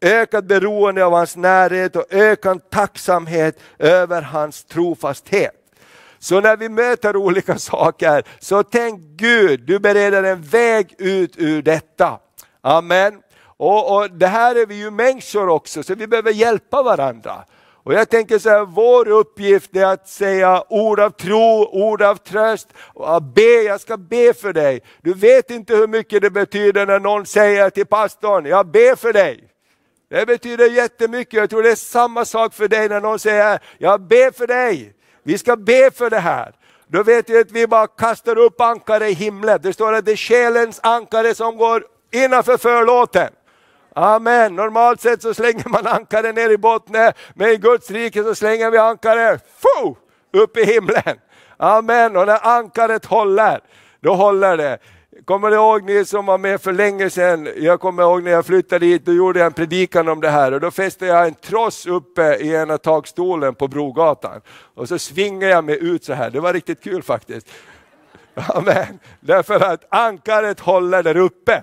[0.00, 5.55] Ökad beroende av hans närhet och ökad tacksamhet över hans trofasthet.
[6.18, 11.62] Så när vi möter olika saker, så tänk Gud, du bereder en väg ut ur
[11.62, 12.18] detta.
[12.60, 13.22] Amen.
[13.56, 17.44] Och, och Det här är vi ju människor också, så vi behöver hjälpa varandra.
[17.86, 22.16] Och jag tänker så här, vår uppgift är att säga ord av tro, ord av
[22.16, 24.82] tröst, och be, jag ska be för dig.
[25.02, 29.12] Du vet inte hur mycket det betyder när någon säger till pastorn, jag ber för
[29.12, 29.48] dig.
[30.10, 34.00] Det betyder jättemycket, jag tror det är samma sak för dig när någon säger, jag
[34.00, 34.95] ber för dig.
[35.26, 36.52] Vi ska be för det här.
[36.86, 39.58] Då vet vi att vi bara kastar upp ankare i himlen.
[39.62, 43.28] Det står att det är själens ankare som går innanför förlåten.
[43.94, 44.56] Amen.
[44.56, 48.70] Normalt sett så slänger man ankare ner i botten, men i Guds rike så slänger
[48.70, 49.38] vi ankare
[50.32, 51.18] upp i himlen.
[51.56, 52.16] Amen.
[52.16, 53.60] Och när ankaret håller,
[54.00, 54.78] då håller det.
[55.26, 57.48] Kommer ni ihåg ni som var med för länge sedan?
[57.56, 60.52] Jag kommer ihåg när jag flyttade hit, då gjorde jag en predikan om det här
[60.52, 64.40] och då fäste jag en tross uppe i ena takstolen på Brogatan.
[64.74, 67.46] Och så svingade jag mig ut så här, det var riktigt kul faktiskt.
[68.34, 68.98] Amen.
[69.20, 71.62] Därför att ankaret håller där uppe.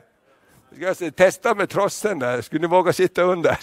[0.79, 3.57] Jag ska testa med trossen där, skulle ni våga sitta under?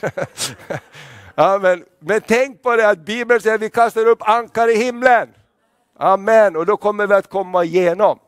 [1.35, 1.85] Amen.
[1.99, 5.29] Men tänk på det att Bibeln säger att vi kastar upp ankar i himlen.
[5.99, 8.19] Amen, och då kommer vi att komma igenom.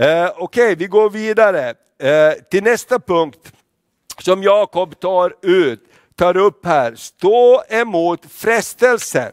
[0.00, 3.52] Eh, Okej, okay, vi går vidare eh, till nästa punkt
[4.18, 5.80] som Jakob tar ut,
[6.14, 6.94] tar upp här.
[6.94, 9.32] Stå emot frestelser.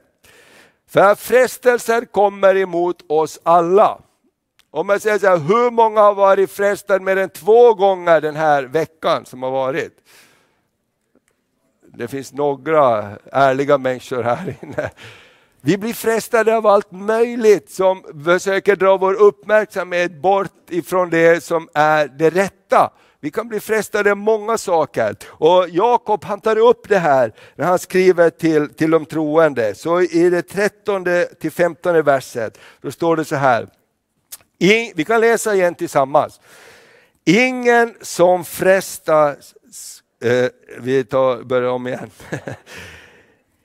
[0.90, 4.02] För frestelser kommer emot oss alla.
[4.72, 8.36] Om jag säger så här, hur många har varit frestade mer än två gånger den
[8.36, 9.94] här veckan som har varit?
[11.82, 14.92] Det finns några ärliga människor här inne.
[15.68, 21.70] Vi blir frestade av allt möjligt som försöker dra vår uppmärksamhet bort ifrån det som
[21.74, 22.94] är det rätta.
[23.20, 25.16] Vi kan bli frestade av många saker.
[25.28, 29.76] Och Jakob han tar upp det här när han skriver till, till de troende.
[29.76, 31.06] Så i det 13
[31.40, 33.68] till 15 verset, då står det så här.
[34.96, 36.40] vi kan läsa igen tillsammans.
[37.26, 39.54] Ingen som frestas,
[40.24, 40.50] eh,
[40.80, 42.10] vi tar, börjar om igen.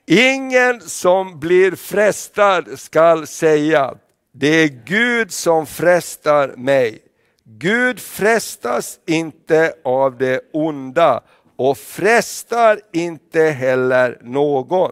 [0.05, 3.93] Ingen som blir frestad skall säga,
[4.33, 6.99] det är Gud som frestar mig.
[7.45, 11.23] Gud frestas inte av det onda
[11.57, 14.91] och frestar inte heller någon.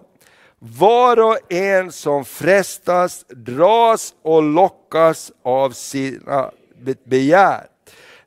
[0.59, 6.51] Var och en som frestas dras och lockas av sina
[7.05, 7.65] begär.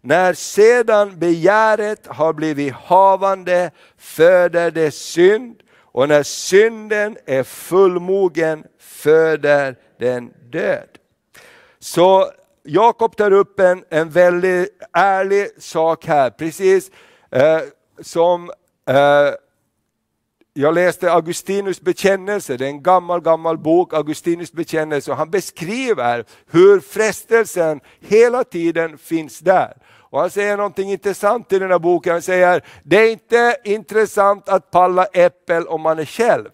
[0.00, 5.56] När sedan begäret har blivit havande föder det synd
[5.94, 10.88] och när synden är fullmogen föder den död.
[11.78, 12.30] Så
[12.62, 16.90] Jakob tar upp en, en väldigt ärlig sak här, precis
[17.30, 17.60] eh,
[18.02, 18.50] som
[18.88, 19.34] eh,
[20.52, 26.24] jag läste Augustinus bekännelse, det är en gammal, gammal bok, Augustinus bekännelse, och han beskriver
[26.50, 29.76] hur frestelsen hela tiden finns där.
[30.14, 34.48] Och han säger någonting intressant i den här boken, han säger, det är inte intressant
[34.48, 36.48] att palla äppel om man är själv.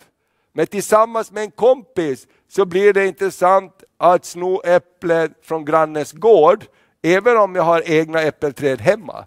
[0.52, 6.64] Men tillsammans med en kompis så blir det intressant att sno äpplen från grannens gård,
[7.02, 9.24] även om jag har egna äppelträd hemma.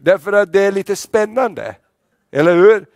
[0.00, 1.76] Därför att det är lite spännande,
[2.32, 2.86] eller hur?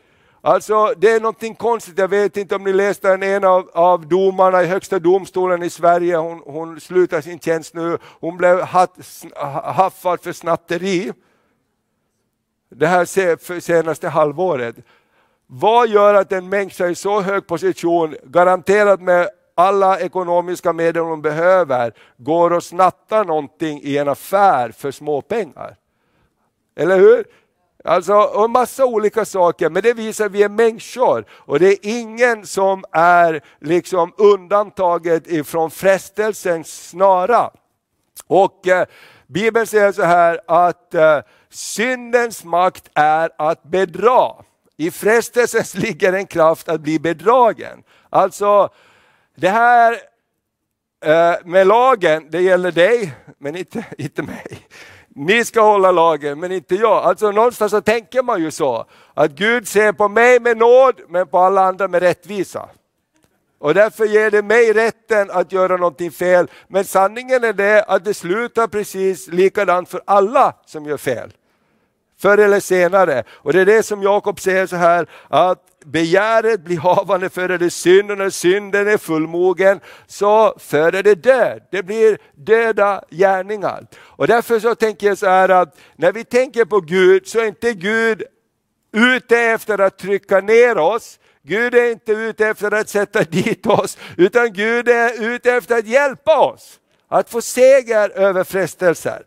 [0.40, 4.06] Alltså det är någonting konstigt, jag vet inte om ni läste en, ena av, av
[4.08, 10.20] domarna i högsta domstolen i Sverige, hon, hon slutar sin tjänst nu, hon blev haffad
[10.20, 11.12] för snatteri.
[12.70, 14.76] Det här senaste halvåret.
[15.46, 21.22] Vad gör att en människa i så hög position, garanterat med alla ekonomiska medel hon
[21.22, 25.76] behöver, går och snattar någonting i en affär för småpengar?
[26.76, 27.24] Eller hur?
[27.88, 31.24] Alltså, och massa olika saker, men det visar att vi är människor.
[31.30, 37.50] Och det är ingen som är liksom undantaget ifrån frestelsens snara.
[38.26, 38.86] Och eh,
[39.26, 41.18] Bibeln säger så här att eh,
[41.50, 44.30] syndens makt är att bedra.
[44.76, 47.82] I frestelsen ligger en kraft att bli bedragen.
[48.10, 48.68] Alltså,
[49.36, 49.92] det här
[51.04, 54.58] eh, med lagen, det gäller dig, men inte, inte mig.
[55.18, 57.04] Ni ska hålla lagen, men inte jag.
[57.04, 61.26] Alltså någonstans så tänker man ju så, att Gud ser på mig med nåd, men
[61.26, 62.68] på alla andra med rättvisa.
[63.58, 66.50] Och därför ger det mig rätten att göra någonting fel.
[66.68, 71.32] Men sanningen är det att det slutar precis likadant för alla som gör fel.
[72.20, 73.24] Förr eller senare.
[73.30, 77.70] Och det är det som Jakob säger så här, att begäret blir havande före det
[77.70, 81.62] synd och när synden är fullmogen så föder det död.
[81.70, 83.86] Det blir döda gärningar.
[83.96, 87.46] Och därför så tänker jag så här att när vi tänker på Gud så är
[87.46, 88.22] inte Gud
[88.92, 93.98] ute efter att trycka ner oss, Gud är inte ute efter att sätta dit oss,
[94.16, 96.80] utan Gud är ute efter att hjälpa oss.
[97.08, 99.22] Att få seger över frestelser.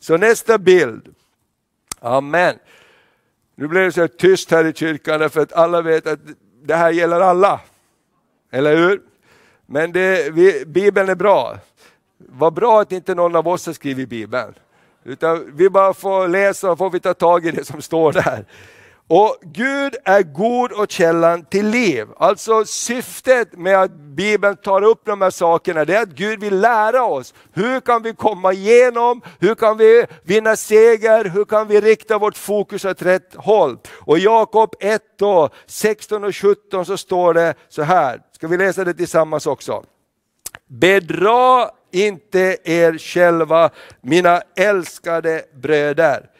[0.00, 1.15] Så nästa bild.
[2.00, 2.58] Amen.
[3.54, 6.20] Nu blir det så tyst här i kyrkan för att alla vet att
[6.62, 7.60] det här gäller alla.
[8.50, 9.02] Eller hur?
[9.66, 11.58] Men det, vi, Bibeln är bra.
[12.18, 14.54] Vad bra att inte någon av oss har skrivit Bibeln.
[15.04, 18.44] Utan vi bara får läsa och får vi ta tag i det som står där.
[19.08, 22.06] Och Gud är god och källan till liv.
[22.16, 26.60] Alltså syftet med att Bibeln tar upp de här sakerna, det är att Gud vill
[26.60, 27.34] lära oss.
[27.52, 29.22] Hur kan vi komma igenom?
[29.40, 31.24] Hur kan vi vinna seger?
[31.24, 33.78] Hur kan vi rikta vårt fokus åt rätt håll?
[33.92, 38.84] Och Jakob 1, då, 16 och 17 så står det så här, ska vi läsa
[38.84, 39.84] det tillsammans också?
[40.68, 46.30] Bedra inte er själva, mina älskade bröder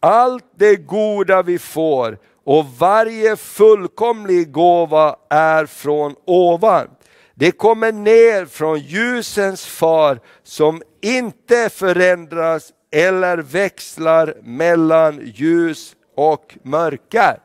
[0.00, 6.88] allt det goda vi får och varje fullkomlig gåva är från ovan.
[7.34, 17.38] Det kommer ner från ljusens far som inte förändras eller växlar mellan ljus och mörker.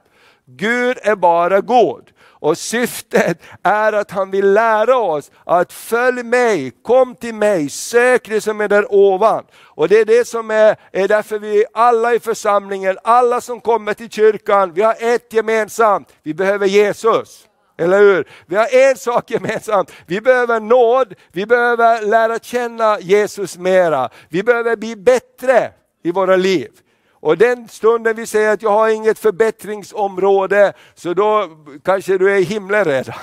[0.45, 2.09] Gud är bara god.
[2.43, 8.29] Och syftet är att han vill lära oss att följ mig, kom till mig, sök
[8.29, 9.43] det som är där ovan.
[9.63, 13.93] Och det är det som är, är därför vi alla i församlingen, alla som kommer
[13.93, 17.47] till kyrkan, vi har ett gemensamt, vi behöver Jesus.
[17.77, 18.27] Eller hur?
[18.45, 24.43] Vi har en sak gemensamt, vi behöver nåd, vi behöver lära känna Jesus mera, vi
[24.43, 25.71] behöver bli bättre
[26.03, 26.71] i våra liv.
[27.23, 31.49] Och den stunden vi säger att jag har inget förbättringsområde, så då
[31.83, 33.15] kanske du är i himlen redan.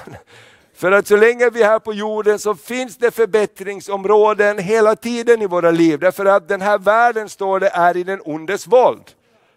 [0.74, 5.42] För att så länge vi är här på jorden så finns det förbättringsområden hela tiden
[5.42, 5.98] i våra liv.
[5.98, 9.04] Därför att den här världen, står det, är i den ondes våld.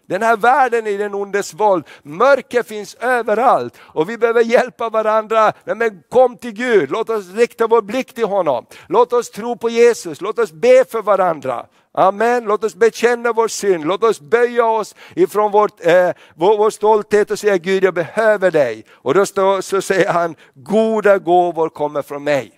[0.06, 1.84] Den här världen är i den ondes våld.
[2.02, 5.52] Mörker finns överallt och vi behöver hjälpa varandra.
[5.64, 8.66] Men kom till Gud, låt oss rikta vår blick till honom.
[8.88, 11.66] Låt oss tro på Jesus, låt oss be för varandra.
[11.96, 16.70] Amen, låt oss bekänna vår synd, låt oss böja oss ifrån vårt, eh, vår, vår,
[16.70, 18.84] stolthet och säga Gud jag behöver dig.
[18.90, 22.52] Och då står, så säger han, goda gåvor kommer från mig.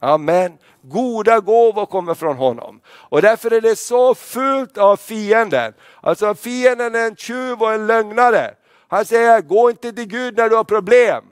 [0.00, 0.58] Amen.
[0.82, 2.80] Goda gåvor kommer från honom.
[2.86, 5.72] Och därför är det så fult av fienden.
[6.00, 8.54] Alltså fienden är en tjuv och en lögnare.
[8.88, 11.24] Han säger, gå inte till Gud när du har problem.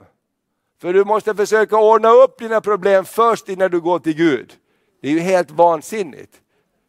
[0.81, 4.53] För du måste försöka ordna upp dina problem först innan du går till Gud.
[5.01, 6.42] Det är ju helt vansinnigt.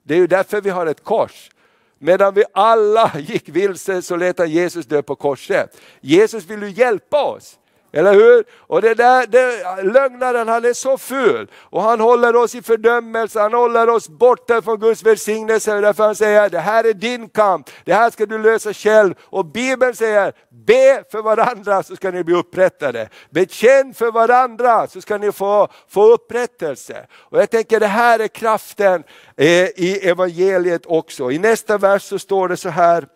[0.05, 1.51] Det är ju därför vi har ett kors.
[1.99, 5.81] Medan vi alla gick vilse så lät han Jesus dö på korset.
[6.01, 7.59] Jesus vill ju hjälpa oss.
[7.95, 8.45] Eller hur?
[8.59, 13.41] Och det där, det, lögnaren han är så ful och han håller oss i fördömelse,
[13.41, 15.81] han håller oss borta från Guds välsignelse.
[15.81, 19.15] Därför han säger, det här är din kamp, det här ska du lösa själv.
[19.21, 20.33] Och Bibeln säger,
[20.67, 23.09] be för varandra så ska ni bli upprättade.
[23.31, 27.07] Bekänn för varandra så ska ni få, få upprättelse.
[27.15, 29.03] Och jag tänker det här är kraften
[29.37, 31.31] eh, i evangeliet också.
[31.31, 33.07] I nästa vers så står det så här,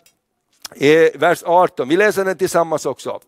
[0.76, 3.20] eh, vers 18, vi läser den tillsammans också.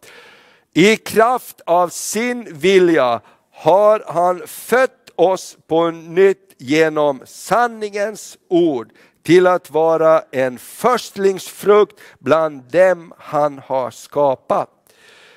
[0.74, 3.20] I kraft av sin vilja
[3.52, 12.62] har han fött oss på nytt genom sanningens ord till att vara en förstlingsfrukt bland
[12.62, 14.70] dem han har skapat.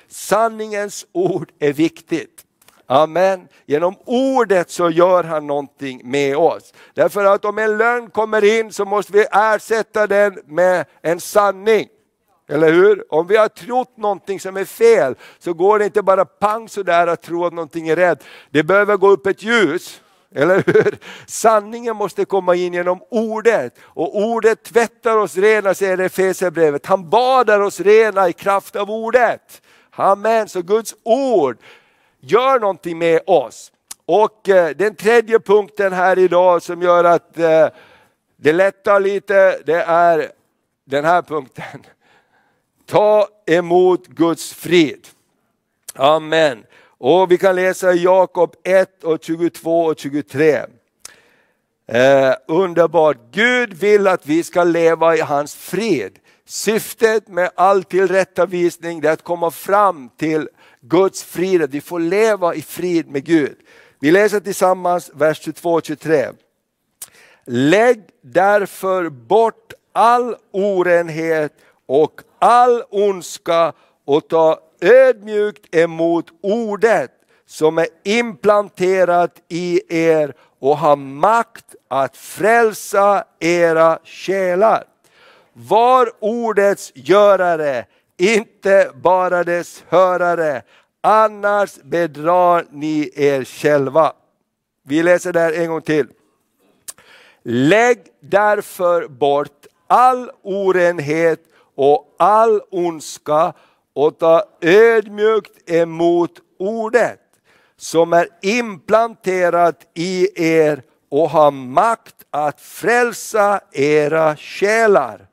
[0.08, 2.44] Sanningens ord är viktigt.
[2.86, 3.48] Amen.
[3.66, 6.74] Genom ordet så gör han någonting med oss.
[6.94, 11.88] Därför att om en lögn kommer in så måste vi ersätta den med en sanning.
[12.48, 13.14] Eller hur?
[13.14, 17.06] Om vi har trott någonting som är fel så går det inte bara pang sådär
[17.06, 18.24] att tro att någonting är rätt.
[18.50, 20.00] Det behöver gå upp ett ljus.
[20.34, 20.98] Eller hur?
[21.26, 26.86] Sanningen måste komma in genom ordet och ordet tvättar oss rena säger Efesierbrevet.
[26.86, 29.62] Han badar oss rena i kraft av ordet.
[29.90, 31.56] Amen, så Guds ord
[32.20, 33.72] gör någonting med oss.
[34.06, 37.68] Och eh, den tredje punkten här idag som gör att eh,
[38.36, 40.30] det lättar lite, det är
[40.84, 41.86] den här punkten
[42.86, 45.08] ta emot Guds frid.
[45.94, 46.64] Amen.
[46.98, 50.60] Och vi kan läsa Jakob 1 och 22 och 23.
[51.86, 56.18] Eh, underbart, Gud vill att vi ska leva i hans frid.
[56.46, 60.48] Syftet med all tillrättavisning är att komma fram till
[60.80, 63.56] Guds frid, att vi får leva i frid med Gud.
[64.00, 66.26] Vi läser tillsammans vers 22 och 23.
[67.46, 71.52] Lägg därför bort all orenhet
[71.86, 73.72] och all ondska
[74.04, 77.10] och ta ödmjukt emot ordet
[77.46, 84.84] som är implanterat i er och har makt att frälsa era själar.
[85.52, 87.86] Var ordets görare,
[88.18, 90.62] inte bara dess hörare,
[91.00, 94.12] annars bedrar ni er själva.
[94.82, 96.06] Vi läser det här en gång till.
[97.42, 101.40] Lägg därför bort all orenhet
[101.74, 103.52] och all ondska
[103.94, 107.20] och ta ödmjukt emot ordet
[107.76, 110.28] som är implanterat i
[110.60, 115.26] er och har makt att frälsa era själar.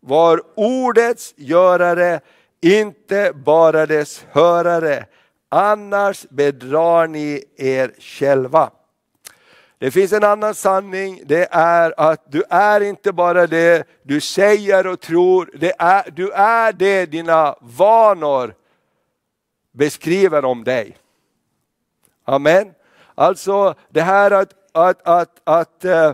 [0.00, 2.20] Var ordets görare,
[2.60, 5.06] inte bara dess hörare,
[5.48, 8.70] annars bedrar ni er själva.
[9.78, 14.86] Det finns en annan sanning, det är att du är inte bara det du säger
[14.86, 18.54] och tror, det är, du är det dina vanor
[19.72, 20.96] beskriver om dig.
[22.24, 22.74] Amen.
[23.14, 26.12] Alltså det här att, att, att, att uh,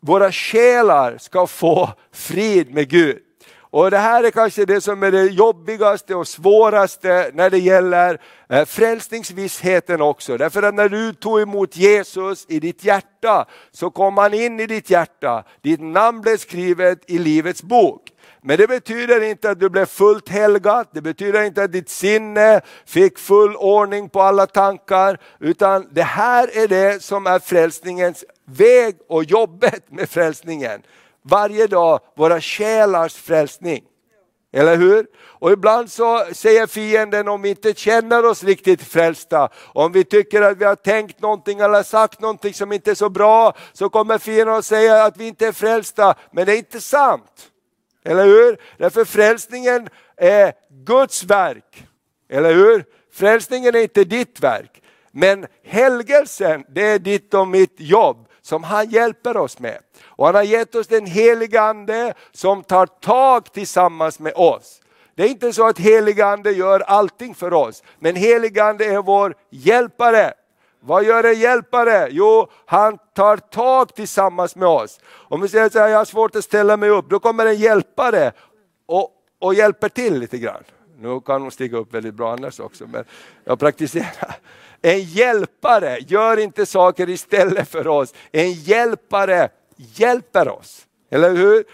[0.00, 3.18] våra själar ska få frid med Gud.
[3.56, 8.20] Och Det här är kanske det som är det jobbigaste och svåraste när det gäller
[8.54, 10.36] Eh, frälsningsvissheten också.
[10.36, 14.66] Därför att när du tog emot Jesus i ditt hjärta så kom han in i
[14.66, 15.44] ditt hjärta.
[15.62, 18.02] Ditt namn blev skrivet i Livets bok.
[18.42, 22.60] Men det betyder inte att du blev fullt helgat, det betyder inte att ditt sinne
[22.86, 28.96] fick full ordning på alla tankar, utan det här är det som är frälsningens väg
[29.08, 30.82] och jobbet med frälsningen
[31.22, 33.82] varje dag våra själars frälsning.
[34.54, 35.06] Eller hur?
[35.16, 40.42] Och ibland så säger fienden om vi inte känner oss riktigt frälsta, om vi tycker
[40.42, 44.18] att vi har tänkt någonting eller sagt någonting som inte är så bra, så kommer
[44.18, 47.50] fienden och säger att vi inte är frälsta, men det är inte sant.
[48.04, 48.56] Eller hur?
[48.78, 50.52] Därför frälsningen är
[50.84, 51.86] Guds verk.
[52.30, 52.84] Eller hur?
[53.12, 54.82] Frälsningen är inte ditt verk.
[55.12, 59.78] Men helgelsen, det är ditt och mitt jobb som han hjälper oss med.
[60.16, 64.80] Och han har gett oss den helige Ande som tar tag tillsammans med oss.
[65.14, 69.02] Det är inte så att helige Ande gör allting för oss, men helige Ande är
[69.02, 70.34] vår hjälpare.
[70.80, 72.08] Vad gör en hjälpare?
[72.10, 75.00] Jo, han tar tag tillsammans med oss.
[75.12, 78.32] Om vi säger att jag har svårt att ställa mig upp, då kommer en hjälpare
[78.86, 80.62] och, och hjälper till lite grann.
[80.98, 83.04] Nu kan hon stiga upp väldigt bra annars också, men
[83.44, 84.36] jag praktiserar.
[84.82, 88.14] En hjälpare gör inte saker istället för oss.
[88.32, 90.86] En hjälpare hjälper oss.
[91.10, 91.64] Eller hur?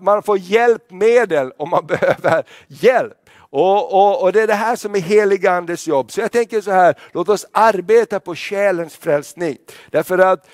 [0.00, 3.18] Man får hjälpmedel om man behöver hjälp.
[3.34, 6.12] Och, och, och, Det är det här som är heligandes jobb.
[6.12, 9.58] Så jag tänker så här, låt oss arbeta på själens frälsning.
[9.90, 10.48] Därför att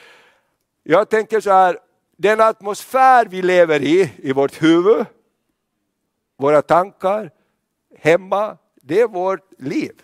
[0.83, 1.79] jag tänker så här,
[2.17, 5.07] den atmosfär vi lever i, i vårt huvud,
[6.37, 7.31] våra tankar,
[7.99, 10.03] hemma, det är vårt liv.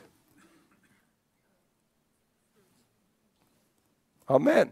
[4.26, 4.70] Amen.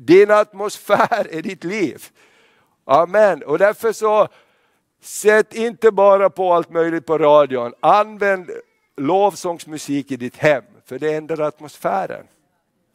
[0.00, 2.06] Din atmosfär är ditt liv.
[2.84, 3.42] Amen.
[3.42, 4.28] Och därför så,
[5.02, 7.72] sätt inte bara på allt möjligt på radion.
[7.80, 8.50] Använd
[8.96, 12.26] lovsångsmusik i ditt hem, för det ändrar atmosfären.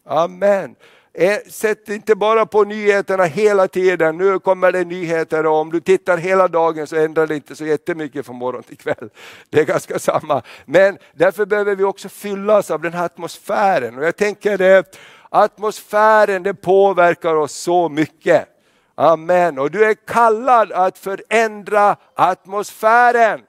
[0.06, 0.76] Amen.
[1.14, 5.80] Eh, sätt inte bara på nyheterna hela tiden, nu kommer det nyheter och om du
[5.80, 9.10] tittar hela dagen så ändrar det inte så jättemycket från morgon till kväll.
[9.50, 10.42] Det är ganska samma.
[10.66, 13.98] Men därför behöver vi också fyllas av den här atmosfären.
[13.98, 14.98] Och jag tänker det,
[15.36, 18.48] Atmosfären det påverkar oss så mycket.
[18.96, 19.60] Amen.
[19.60, 23.42] Och du är kallad att förändra atmosfären.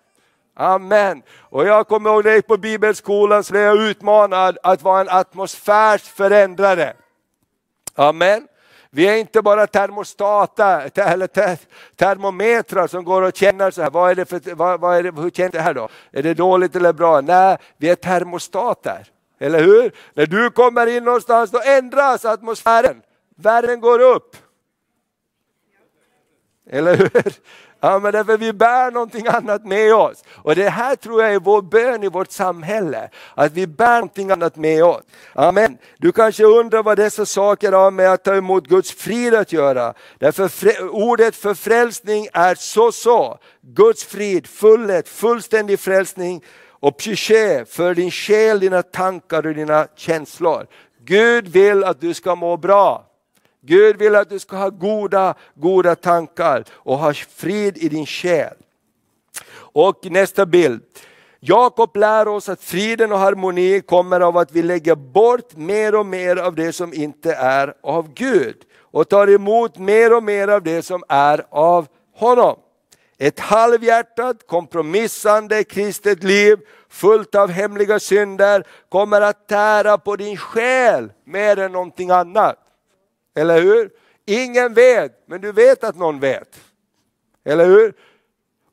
[0.56, 1.22] Amen.
[1.38, 5.00] Och jag kommer ihåg när jag gick på bibelskolan så blev jag utmanad att vara
[5.00, 6.92] en atmosfärsförändrare.
[7.94, 8.48] Amen.
[8.90, 11.26] Vi är inte bara termostater eller
[11.96, 15.20] termometrar som går och känner så här, vad är det för, vad, vad är det,
[15.20, 15.88] hur känns det här då?
[16.12, 17.20] Är det dåligt eller bra?
[17.20, 19.10] Nej, vi är termostater.
[19.38, 19.92] Eller hur?
[20.14, 23.02] När du kommer in någonstans då ändras atmosfären.
[23.36, 24.36] världen går upp.
[26.70, 27.32] Eller hur?
[27.84, 30.24] Ja, men därför vi bär någonting annat med oss.
[30.28, 34.30] Och det här tror jag är vår bön i vårt samhälle, att vi bär någonting
[34.30, 35.02] annat med oss.
[35.34, 35.78] Amen.
[35.98, 39.94] Du kanske undrar vad dessa saker har med att ta emot Guds frid att göra.
[40.18, 40.50] Därför
[40.90, 46.44] ordet för frälsning är så så, Guds frid, fullhet, fullständig frälsning
[46.84, 50.66] och psyché för din själ, dina tankar och dina känslor.
[51.04, 53.06] Gud vill att du ska må bra.
[53.62, 58.54] Gud vill att du ska ha goda, goda tankar och ha frid i din själ.
[59.56, 60.82] Och nästa bild.
[61.40, 66.06] Jakob lär oss att friden och harmoni kommer av att vi lägger bort mer och
[66.06, 70.62] mer av det som inte är av Gud och tar emot mer och mer av
[70.62, 72.56] det som är av honom.
[73.18, 76.58] Ett halvhjärtat, kompromissande kristet liv
[76.88, 82.58] fullt av hemliga synder kommer att tära på din själ mer än någonting annat.
[83.36, 83.90] Eller hur?
[84.26, 86.60] Ingen vet, men du vet att någon vet.
[87.44, 87.94] Eller hur?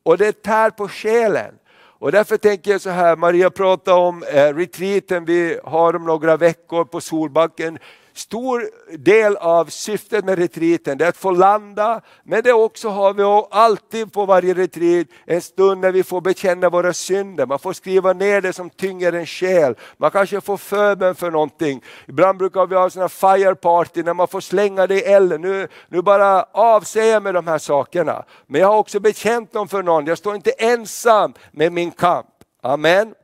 [0.04, 1.56] Och det tär på själen.
[1.74, 6.38] Och därför tänker jag så här, Maria pratade om eh, retreaten vi har om några
[6.38, 7.80] veckor på Solbacken
[8.22, 13.24] stor del av syftet med retreaten är att få landa, men det också har vi
[13.52, 17.46] alltid på varje retreat en stund när vi får bekänna våra synder.
[17.46, 19.76] Man får skriva ner det som tynger en själ.
[19.98, 21.84] Man kanske får förbön för någonting.
[22.08, 25.42] Ibland brukar vi ha sådana fire party när man får slänga det i elden.
[25.42, 28.26] Nu, nu bara avsäger jag mig de här sakerna.
[28.48, 30.06] Men jag har också bekänt dem för någon.
[30.06, 32.28] Jag står inte ensam med min kamp.
[32.62, 33.16] Amen.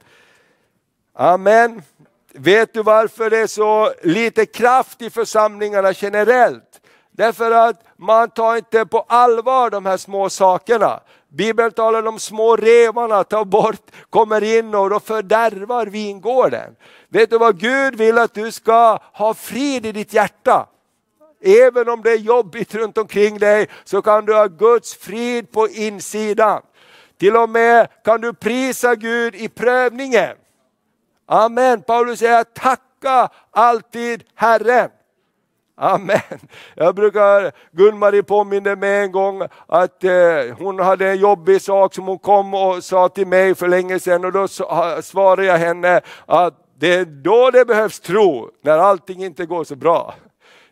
[1.13, 1.81] Amen.
[2.39, 6.81] Vet du varför det är så lite kraft i församlingarna generellt?
[7.11, 10.99] Därför att man tar inte på allvar de här små sakerna.
[11.29, 16.75] Bibeln talar om små revarna, tar bort, kommer in och då fördärvar vingården.
[17.09, 20.67] Vet du vad Gud vill att du ska ha frid i ditt hjärta?
[21.41, 25.69] Även om det är jobbigt runt omkring dig så kan du ha Guds frid på
[25.69, 26.61] insidan.
[27.19, 30.35] Till och med kan du prisa Gud i prövningen.
[31.27, 31.81] Amen.
[31.81, 34.89] Paulus säger tacka alltid Herren.
[35.79, 36.19] Amen.
[36.75, 40.11] Jag brukar, Gun-Marie påminner mig en gång att eh,
[40.57, 44.25] hon hade en jobbig sak som hon kom och sa till mig för länge sedan
[44.25, 44.47] och då
[45.01, 49.75] svarade jag henne att det är då det behövs tro, när allting inte går så
[49.75, 50.15] bra.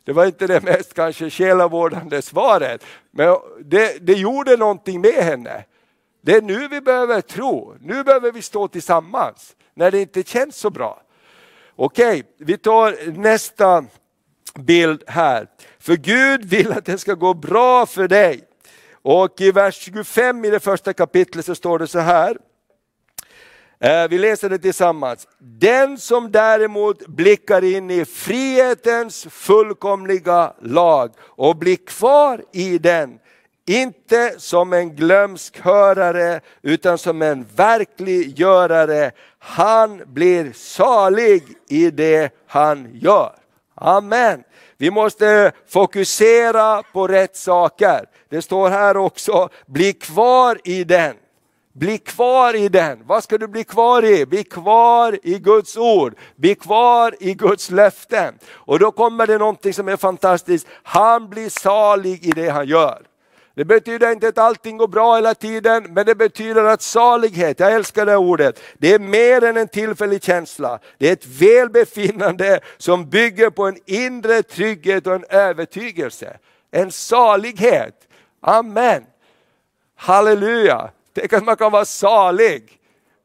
[0.04, 3.36] Det var inte det mest kanske själavårdande svaret, men
[3.66, 5.64] det, det gjorde någonting med henne.
[6.22, 10.58] Det är nu vi behöver tro, nu behöver vi stå tillsammans när det inte känns
[10.58, 11.02] så bra.
[11.76, 13.86] Okej, vi tar nästa
[14.60, 15.48] bild här.
[15.80, 18.44] För Gud vill att det ska gå bra för dig.
[18.92, 22.38] Och i vers 25 i det första kapitlet så står det så här.
[23.80, 25.28] Eh, vi läser det tillsammans.
[25.40, 33.20] Den som däremot blickar in i frihetens fullkomliga lag och blir kvar i den,
[33.68, 39.12] inte som en glömsk hörare utan som en verklig görare.
[39.40, 43.36] Han blir salig i det han gör.
[43.76, 44.44] Amen.
[44.78, 48.06] Vi måste fokusera på rätt saker.
[48.30, 51.16] Det står här också, bli kvar i den.
[51.74, 53.04] Bli kvar i den.
[53.06, 54.26] Vad ska du bli kvar i?
[54.26, 56.16] Bli kvar i Guds ord.
[56.36, 58.34] Bli kvar i Guds löften.
[58.48, 60.68] Och då kommer det någonting som är fantastiskt.
[60.84, 63.02] Han blir salig i det han gör.
[63.56, 67.74] Det betyder inte att allting går bra hela tiden, men det betyder att salighet, jag
[67.74, 70.80] älskar det ordet, det är mer än en tillfällig känsla.
[70.98, 76.38] Det är ett välbefinnande som bygger på en inre trygghet och en övertygelse.
[76.72, 78.08] En salighet.
[78.42, 79.04] Amen.
[79.96, 80.90] Halleluja.
[81.14, 82.80] Tänk att man kan vara salig.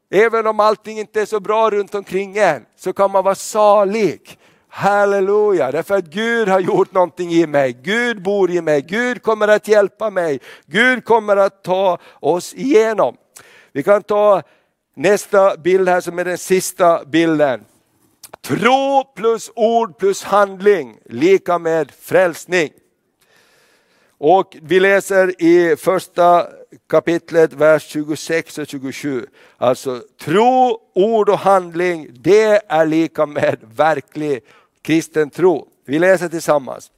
[0.09, 4.39] Även om allting inte är så bra runt omkring en, så kan man vara salig.
[4.73, 7.77] Halleluja, därför att Gud har gjort någonting i mig.
[7.83, 10.39] Gud bor i mig, Gud kommer att hjälpa mig.
[10.65, 13.17] Gud kommer att ta oss igenom.
[13.71, 14.41] Vi kan ta
[14.95, 17.65] nästa bild här som är den sista bilden.
[18.41, 22.69] Tro plus ord plus handling lika med frälsning.
[24.17, 26.47] Och vi läser i första
[26.89, 29.25] kapitlet, vers 26 och 27.
[29.57, 34.43] Alltså tro, ord och handling, det är lika med verklig
[34.81, 35.67] kristen tro.
[35.85, 36.91] Vi läser tillsammans.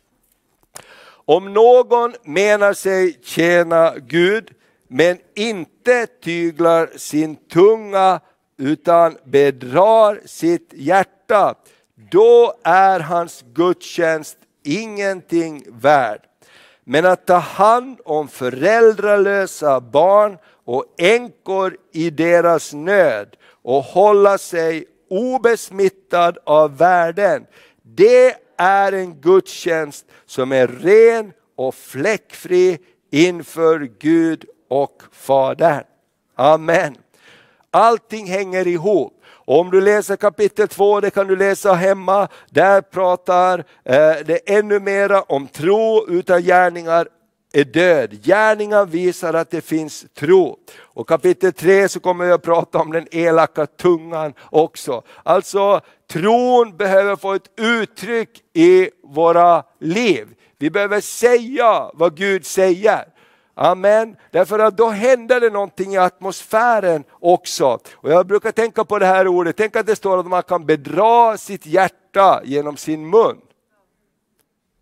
[1.25, 4.51] Om någon menar sig tjäna Gud
[4.87, 8.19] men inte tyglar sin tunga
[8.57, 11.55] utan bedrar sitt hjärta,
[12.11, 16.19] då är hans gudstjänst ingenting värd.
[16.83, 24.85] Men att ta hand om föräldralösa barn och änkor i deras nöd och hålla sig
[25.09, 27.45] obesmittad av världen,
[27.95, 32.77] det är en gudstjänst som är ren och fläckfri
[33.11, 35.83] inför Gud och Fadern.
[36.35, 36.97] Amen.
[37.71, 39.19] Allting hänger ihop.
[39.45, 44.79] Om du läser kapitel 2, det kan du läsa hemma, där pratar eh, det ännu
[44.79, 47.07] mera om tro utan gärningar
[47.53, 48.23] är död.
[48.23, 50.57] Gärningar visar att det finns tro.
[50.93, 55.01] Och kapitel 3 så kommer jag att prata om den elaka tungan också.
[55.23, 55.81] Alltså
[56.11, 60.27] tron behöver få ett uttryck i våra liv.
[60.57, 63.05] Vi behöver säga vad Gud säger.
[63.55, 64.15] Amen.
[64.31, 67.79] Därför att då händer det någonting i atmosfären också.
[67.93, 70.65] Och jag brukar tänka på det här ordet, tänk att det står att man kan
[70.65, 73.37] bedra sitt hjärta genom sin mun.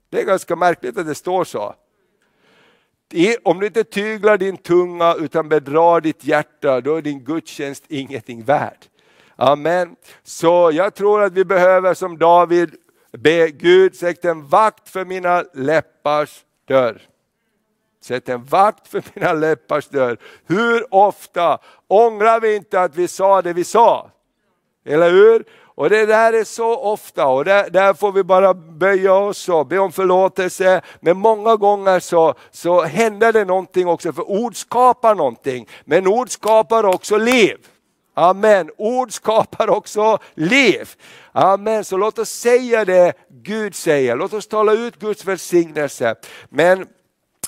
[0.10, 1.76] Det är ganska märkligt att det står så.
[3.44, 8.44] Om du inte tyglar din tunga utan bedrar ditt hjärta, då är din gudstjänst ingenting
[8.44, 8.78] värd.
[9.36, 9.96] Amen.
[10.24, 12.76] Så jag tror att vi behöver som David
[13.18, 17.02] be Gud, sätt en vakt för mina läppars dörr.
[18.02, 20.18] Sätt en vakt för mina läppars dörr.
[20.46, 24.12] Hur ofta ångrar vi inte att vi sa det vi sa?
[24.86, 25.46] Eller hur?
[25.82, 29.68] Och det där är så ofta och där, där, får vi bara böja oss och
[29.68, 30.82] be om förlåtelse.
[31.00, 35.68] Men många gånger så, så händer det någonting också, för ord skapar någonting.
[35.86, 37.58] Men ord skapar också liv.
[38.14, 38.70] Amen.
[38.78, 40.90] Ord skapar också liv.
[41.32, 41.86] Amen.
[41.86, 44.16] Så låt oss säga det Gud säger.
[44.16, 46.16] Låt oss tala ut Guds välsignelse.
[46.50, 46.88] Men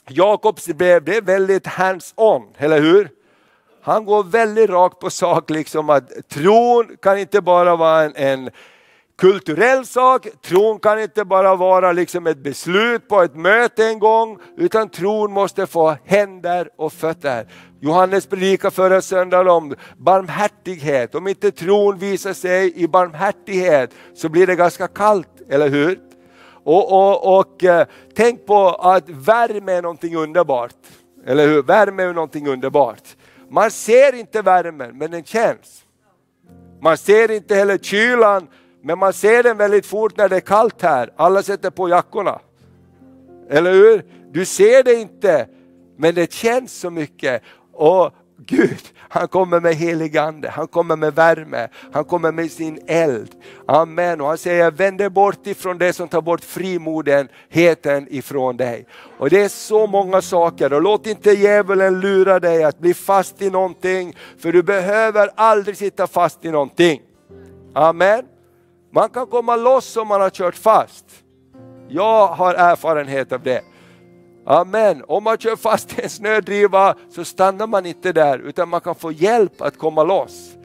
[0.09, 3.09] Jakobs brev det är väldigt hands-on, eller hur?
[3.83, 8.49] Han går väldigt rakt på sak, liksom att tron kan inte bara vara en, en
[9.17, 14.39] kulturell sak, tron kan inte bara vara liksom ett beslut på ett möte en gång,
[14.57, 17.47] utan tron måste få händer och fötter.
[17.81, 21.15] Johannes predikade förra söndagen om barmhärtighet.
[21.15, 25.99] Om inte tron visar sig i barmhärtighet så blir det ganska kallt, eller hur?
[26.63, 30.75] Och, och, och eh, tänk på att värme är någonting underbart.
[31.25, 31.63] Eller hur?
[31.63, 33.15] Värme är någonting underbart.
[33.53, 35.85] Man ser inte värmen, men den känns.
[36.81, 38.47] Man ser inte heller kylan,
[38.83, 41.13] men man ser den väldigt fort när det är kallt här.
[41.15, 42.39] Alla sätter på jackorna.
[43.49, 44.05] Eller hur?
[44.31, 45.47] Du ser det inte,
[45.97, 47.43] men det känns så mycket.
[47.73, 48.11] Och
[48.45, 53.29] Gud, han kommer med helig ande, han kommer med värme, han kommer med sin eld.
[53.67, 54.21] Amen.
[54.21, 58.85] Och han säger, vänd dig bort ifrån det som tar bort frimodenheten ifrån dig.
[59.17, 63.41] Och det är så många saker och låt inte djävulen lura dig att bli fast
[63.41, 67.01] i någonting, för du behöver aldrig sitta fast i någonting.
[67.73, 68.25] Amen.
[68.91, 71.05] Man kan komma loss om man har kört fast.
[71.87, 73.61] Jag har erfarenhet av det.
[74.45, 75.03] Amen.
[75.07, 78.95] Om man kör fast i en snödriva så stannar man inte där utan man kan
[78.95, 80.55] få hjälp att komma loss.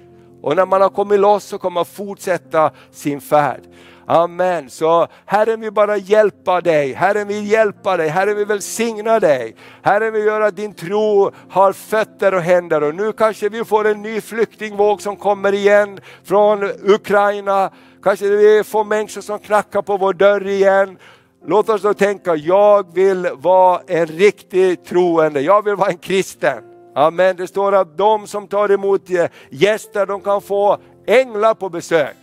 [0.43, 3.61] Och när man har kommit loss så kommer man fortsätta sin färd.
[4.07, 4.71] Amen.
[4.71, 9.57] Så Herren vill bara hjälpa dig, Herren vill hjälpa dig, Herren vill välsigna dig.
[9.83, 13.87] Herren vill göra att din tro har fötter och händer och nu kanske vi får
[13.87, 17.71] en ny flyktingvåg som kommer igen från Ukraina.
[18.03, 20.99] Kanske vi får människor som knackar på vår dörr igen
[21.47, 26.63] Låt oss då tänka, jag vill vara en riktig troende, jag vill vara en kristen.
[26.95, 27.37] Amen.
[27.37, 29.03] Det står att de som tar emot
[29.51, 32.17] gäster, de kan få änglar på besök.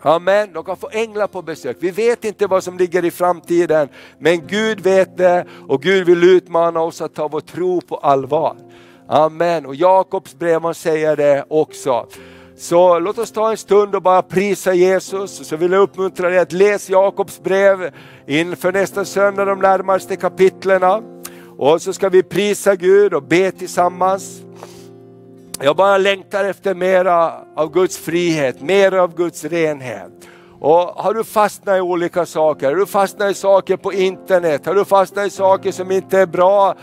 [0.00, 1.76] Amen, de kan få änglar på besök.
[1.80, 6.24] Vi vet inte vad som ligger i framtiden, men Gud vet det och Gud vill
[6.24, 8.56] utmana oss att ta vår tro på allvar.
[9.08, 12.06] Amen, och Jakobs brev man säger det också.
[12.58, 15.48] Så låt oss ta en stund och bara prisa Jesus.
[15.48, 17.90] Så vill jag uppmuntra dig att läsa Jakobs brev
[18.26, 21.02] inför nästa söndag, de närmaste kapitlerna.
[21.58, 24.42] Och så ska vi prisa Gud och be tillsammans.
[25.60, 30.12] Jag bara längtar efter mera av Guds frihet, mera av Guds renhet.
[30.60, 34.74] Och har du fastnat i olika saker, har du fastnat i saker på internet, har
[34.74, 36.74] du fastnat i saker som inte är bra,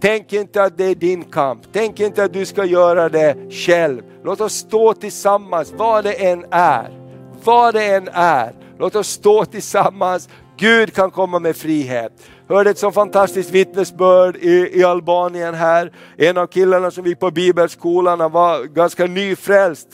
[0.00, 1.62] Tänk inte att det är din kamp.
[1.72, 4.02] Tänk inte att du ska göra det själv.
[4.24, 6.98] Låt oss stå tillsammans, vad det än är.
[7.44, 8.52] Vad det än är.
[8.78, 10.28] Låt oss stå tillsammans.
[10.56, 12.12] Gud kan komma med frihet.
[12.48, 15.92] Hörde ett så fantastiskt vittnesbörd i, i Albanien här.
[16.16, 19.88] En av killarna som gick på bibelskolan, han var ganska nyfrälst.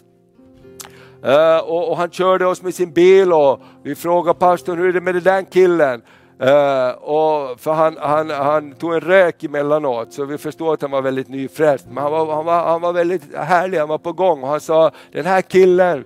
[1.26, 4.92] Uh, och, och, han körde oss med sin bil och vi frågade pastorn hur är
[4.92, 6.02] det med den där killen?
[6.42, 10.90] Uh, och för han, han, han tog en rök emellanåt så vi förstår att han
[10.90, 11.86] var väldigt nyfrälst.
[11.88, 14.60] Men han var, han, var, han var väldigt härlig, han var på gång och han
[14.60, 16.04] sa den här killen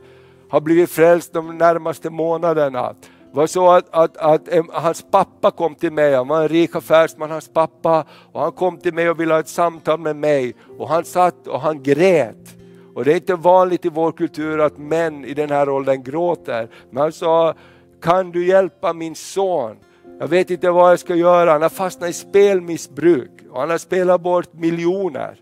[0.49, 2.95] har blivit frälst de närmaste månaderna.
[3.35, 6.49] Det var så att, att, att, att, hans pappa kom till mig, han var en
[6.49, 10.17] rik affärsman, hans pappa, och han kom till mig och ville ha ett samtal med
[10.17, 10.55] mig.
[10.79, 12.57] Och han satt och han grät.
[12.95, 16.69] Och det är inte vanligt i vår kultur att män i den här åldern gråter.
[16.91, 17.55] Men han sa,
[18.03, 19.77] kan du hjälpa min son?
[20.19, 23.31] Jag vet inte vad jag ska göra, han har fastnat i spelmissbruk.
[23.51, 25.41] och han har spelat bort miljoner.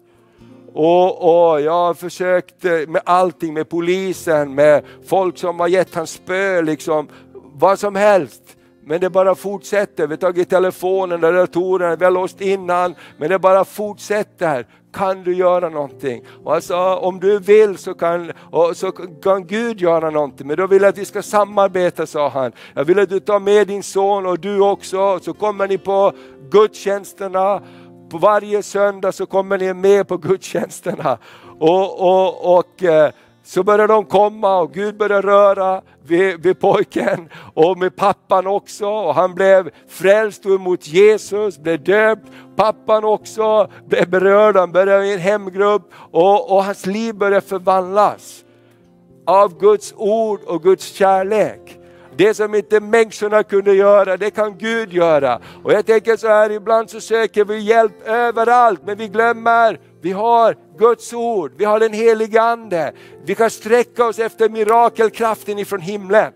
[0.74, 5.94] Och, och jag har försökt eh, med allting, med polisen, med folk som har gett
[5.94, 7.08] hans spö, liksom,
[7.54, 8.42] vad som helst.
[8.84, 10.06] Men det bara fortsätter.
[10.06, 14.66] Vi har tagit telefonen, datorerna, vi har låst innan, men det bara fortsätter.
[14.92, 16.24] Kan du göra någonting?
[16.44, 18.32] Och alltså, om du vill så kan,
[18.74, 22.52] så kan Gud göra någonting, men då vill jag att vi ska samarbeta, sa han.
[22.74, 26.12] Jag vill att du tar med din son och du också, så kommer ni på
[26.50, 27.62] gudstjänsterna
[28.12, 31.18] på varje söndag så kommer ni med på gudstjänsterna.
[31.58, 33.12] Och, och, och eh,
[33.44, 38.86] så börjar de komma och Gud börjar röra vid, vid pojken och med pappan också.
[38.86, 42.26] Och han blev frälst och emot Jesus, blev döpt.
[42.56, 48.44] Pappan också blev berörd, han började i en hemgrupp och, och hans liv började förvandlas
[49.26, 51.78] av Guds ord och Guds kärlek.
[52.16, 55.40] Det som inte människorna kunde göra, det kan Gud göra.
[55.64, 60.12] Och jag tänker så här, ibland så söker vi hjälp överallt, men vi glömmer, vi
[60.12, 62.92] har Guds ord, vi har den helige Ande.
[63.24, 66.32] Vi kan sträcka oss efter mirakelkraften ifrån himlen.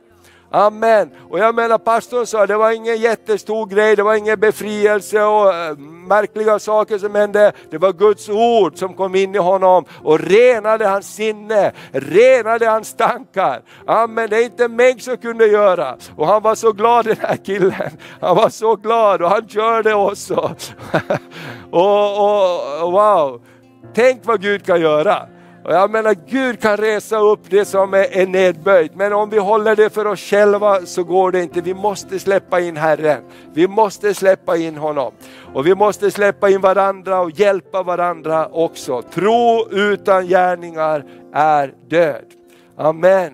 [0.50, 1.10] Amen.
[1.30, 5.54] Och jag menar pastorn sa, det var ingen jättestor grej, det var ingen befrielse och
[5.54, 7.52] eh, märkliga saker som hände.
[7.70, 12.94] Det var Guds ord som kom in i honom och renade hans sinne, renade hans
[12.94, 13.62] tankar.
[13.86, 15.96] Amen, det är inte mig som kunde göra.
[16.16, 17.90] Och han var så glad den här killen.
[18.20, 20.34] Han var så glad och han körde också.
[21.70, 23.40] och, och wow,
[23.96, 25.26] tänk vad Gud kan göra.
[25.64, 29.76] Och jag menar Gud kan resa upp det som är, nedböjt, men om vi håller
[29.76, 31.60] det för oss själva så går det inte.
[31.60, 33.22] Vi måste släppa in Herren.
[33.54, 35.12] Vi måste släppa in honom.
[35.54, 39.02] Och vi måste släppa in varandra och hjälpa varandra också.
[39.02, 42.24] Tro utan gärningar är död.
[42.76, 43.32] Amen.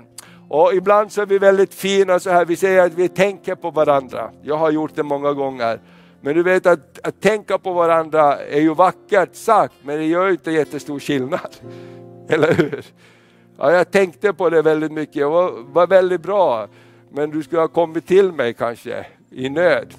[0.49, 3.71] Och ibland så är vi väldigt fina så här, vi säger att vi tänker på
[3.71, 4.31] varandra.
[4.43, 5.81] Jag har gjort det många gånger.
[6.25, 10.31] Men du vet att, att tänka på varandra är ju vackert sagt, men det gör
[10.31, 11.57] inte jättestor skillnad.
[12.29, 12.85] Eller hur?
[13.59, 16.69] Ja, jag tänkte på det väldigt mycket, det var, var väldigt bra.
[17.11, 19.95] Men du skulle ha kommit till mig kanske i nöd.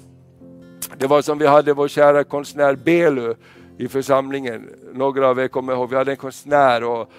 [0.98, 3.34] Det var som vi hade vår kära konstnär Belu
[3.78, 4.70] i församlingen.
[4.92, 7.10] Några av er kommer ihåg, vi hade en konstnär och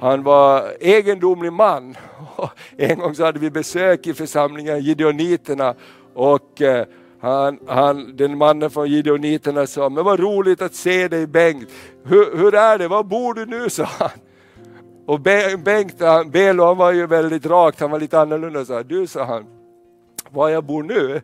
[0.00, 1.96] han var egendomlig man.
[2.76, 5.74] En gång så hade vi besök i församlingen, Gideoniterna,
[6.14, 6.86] och eh,
[7.20, 11.68] han, han, den mannen från Gideoniterna sa, men vad roligt att se dig Bengt.
[12.04, 13.70] Hur, hur är det, var bor du nu?
[13.70, 14.10] sa han.
[15.06, 18.64] Och Bengt, Belo han var ju väldigt rakt, han var lite annorlunda.
[18.64, 19.44] Så du, sa han,
[20.30, 21.22] var jag bor nu,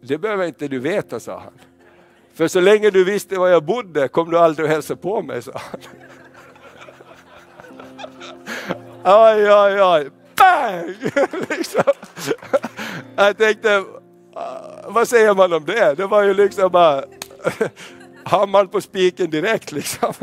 [0.00, 1.52] det behöver inte du veta, sa han.
[2.34, 5.42] För så länge du visste var jag bodde kom du aldrig att hälsa på mig,
[5.42, 5.80] sa han.
[9.06, 10.96] Oj, oj, oj, bang!
[11.48, 11.82] liksom.
[13.16, 13.84] Jag tänkte,
[14.34, 15.94] Ah, vad säger man om det?
[15.94, 17.04] Det var ju liksom bara
[18.24, 20.12] hammaren på spiken direkt liksom.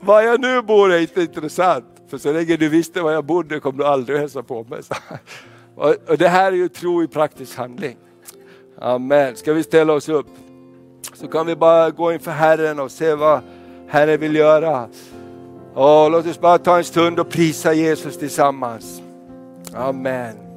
[0.00, 3.60] Var jag nu bor är inte intressant, för så länge du visste var jag bodde
[3.60, 4.80] kom du aldrig att hälsa på mig.
[6.06, 7.96] Och det här är ju tro i praktisk handling.
[8.78, 9.36] Amen.
[9.36, 10.26] Ska vi ställa oss upp?
[11.14, 13.40] Så kan vi bara gå inför Herren och se vad
[13.88, 14.88] Herren vill göra.
[15.74, 19.02] Och låt oss bara ta en stund och prisa Jesus tillsammans.
[19.74, 20.49] Amen.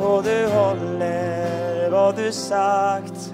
[0.00, 3.32] Och du håller vad du sagt.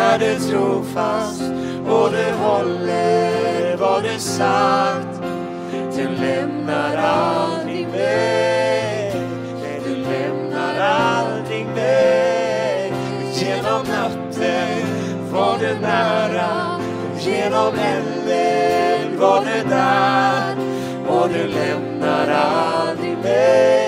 [0.00, 1.42] Är du trofast
[1.86, 5.22] och du håller vad du sagt.
[5.96, 9.14] Du lämnar aldrig mig,
[9.62, 12.92] nej du lämnar aldrig mig.
[13.32, 14.86] Genom natten
[15.32, 16.80] var du nära,
[17.18, 20.56] genom elden var du där
[21.08, 23.79] och du lämnar aldrig mig,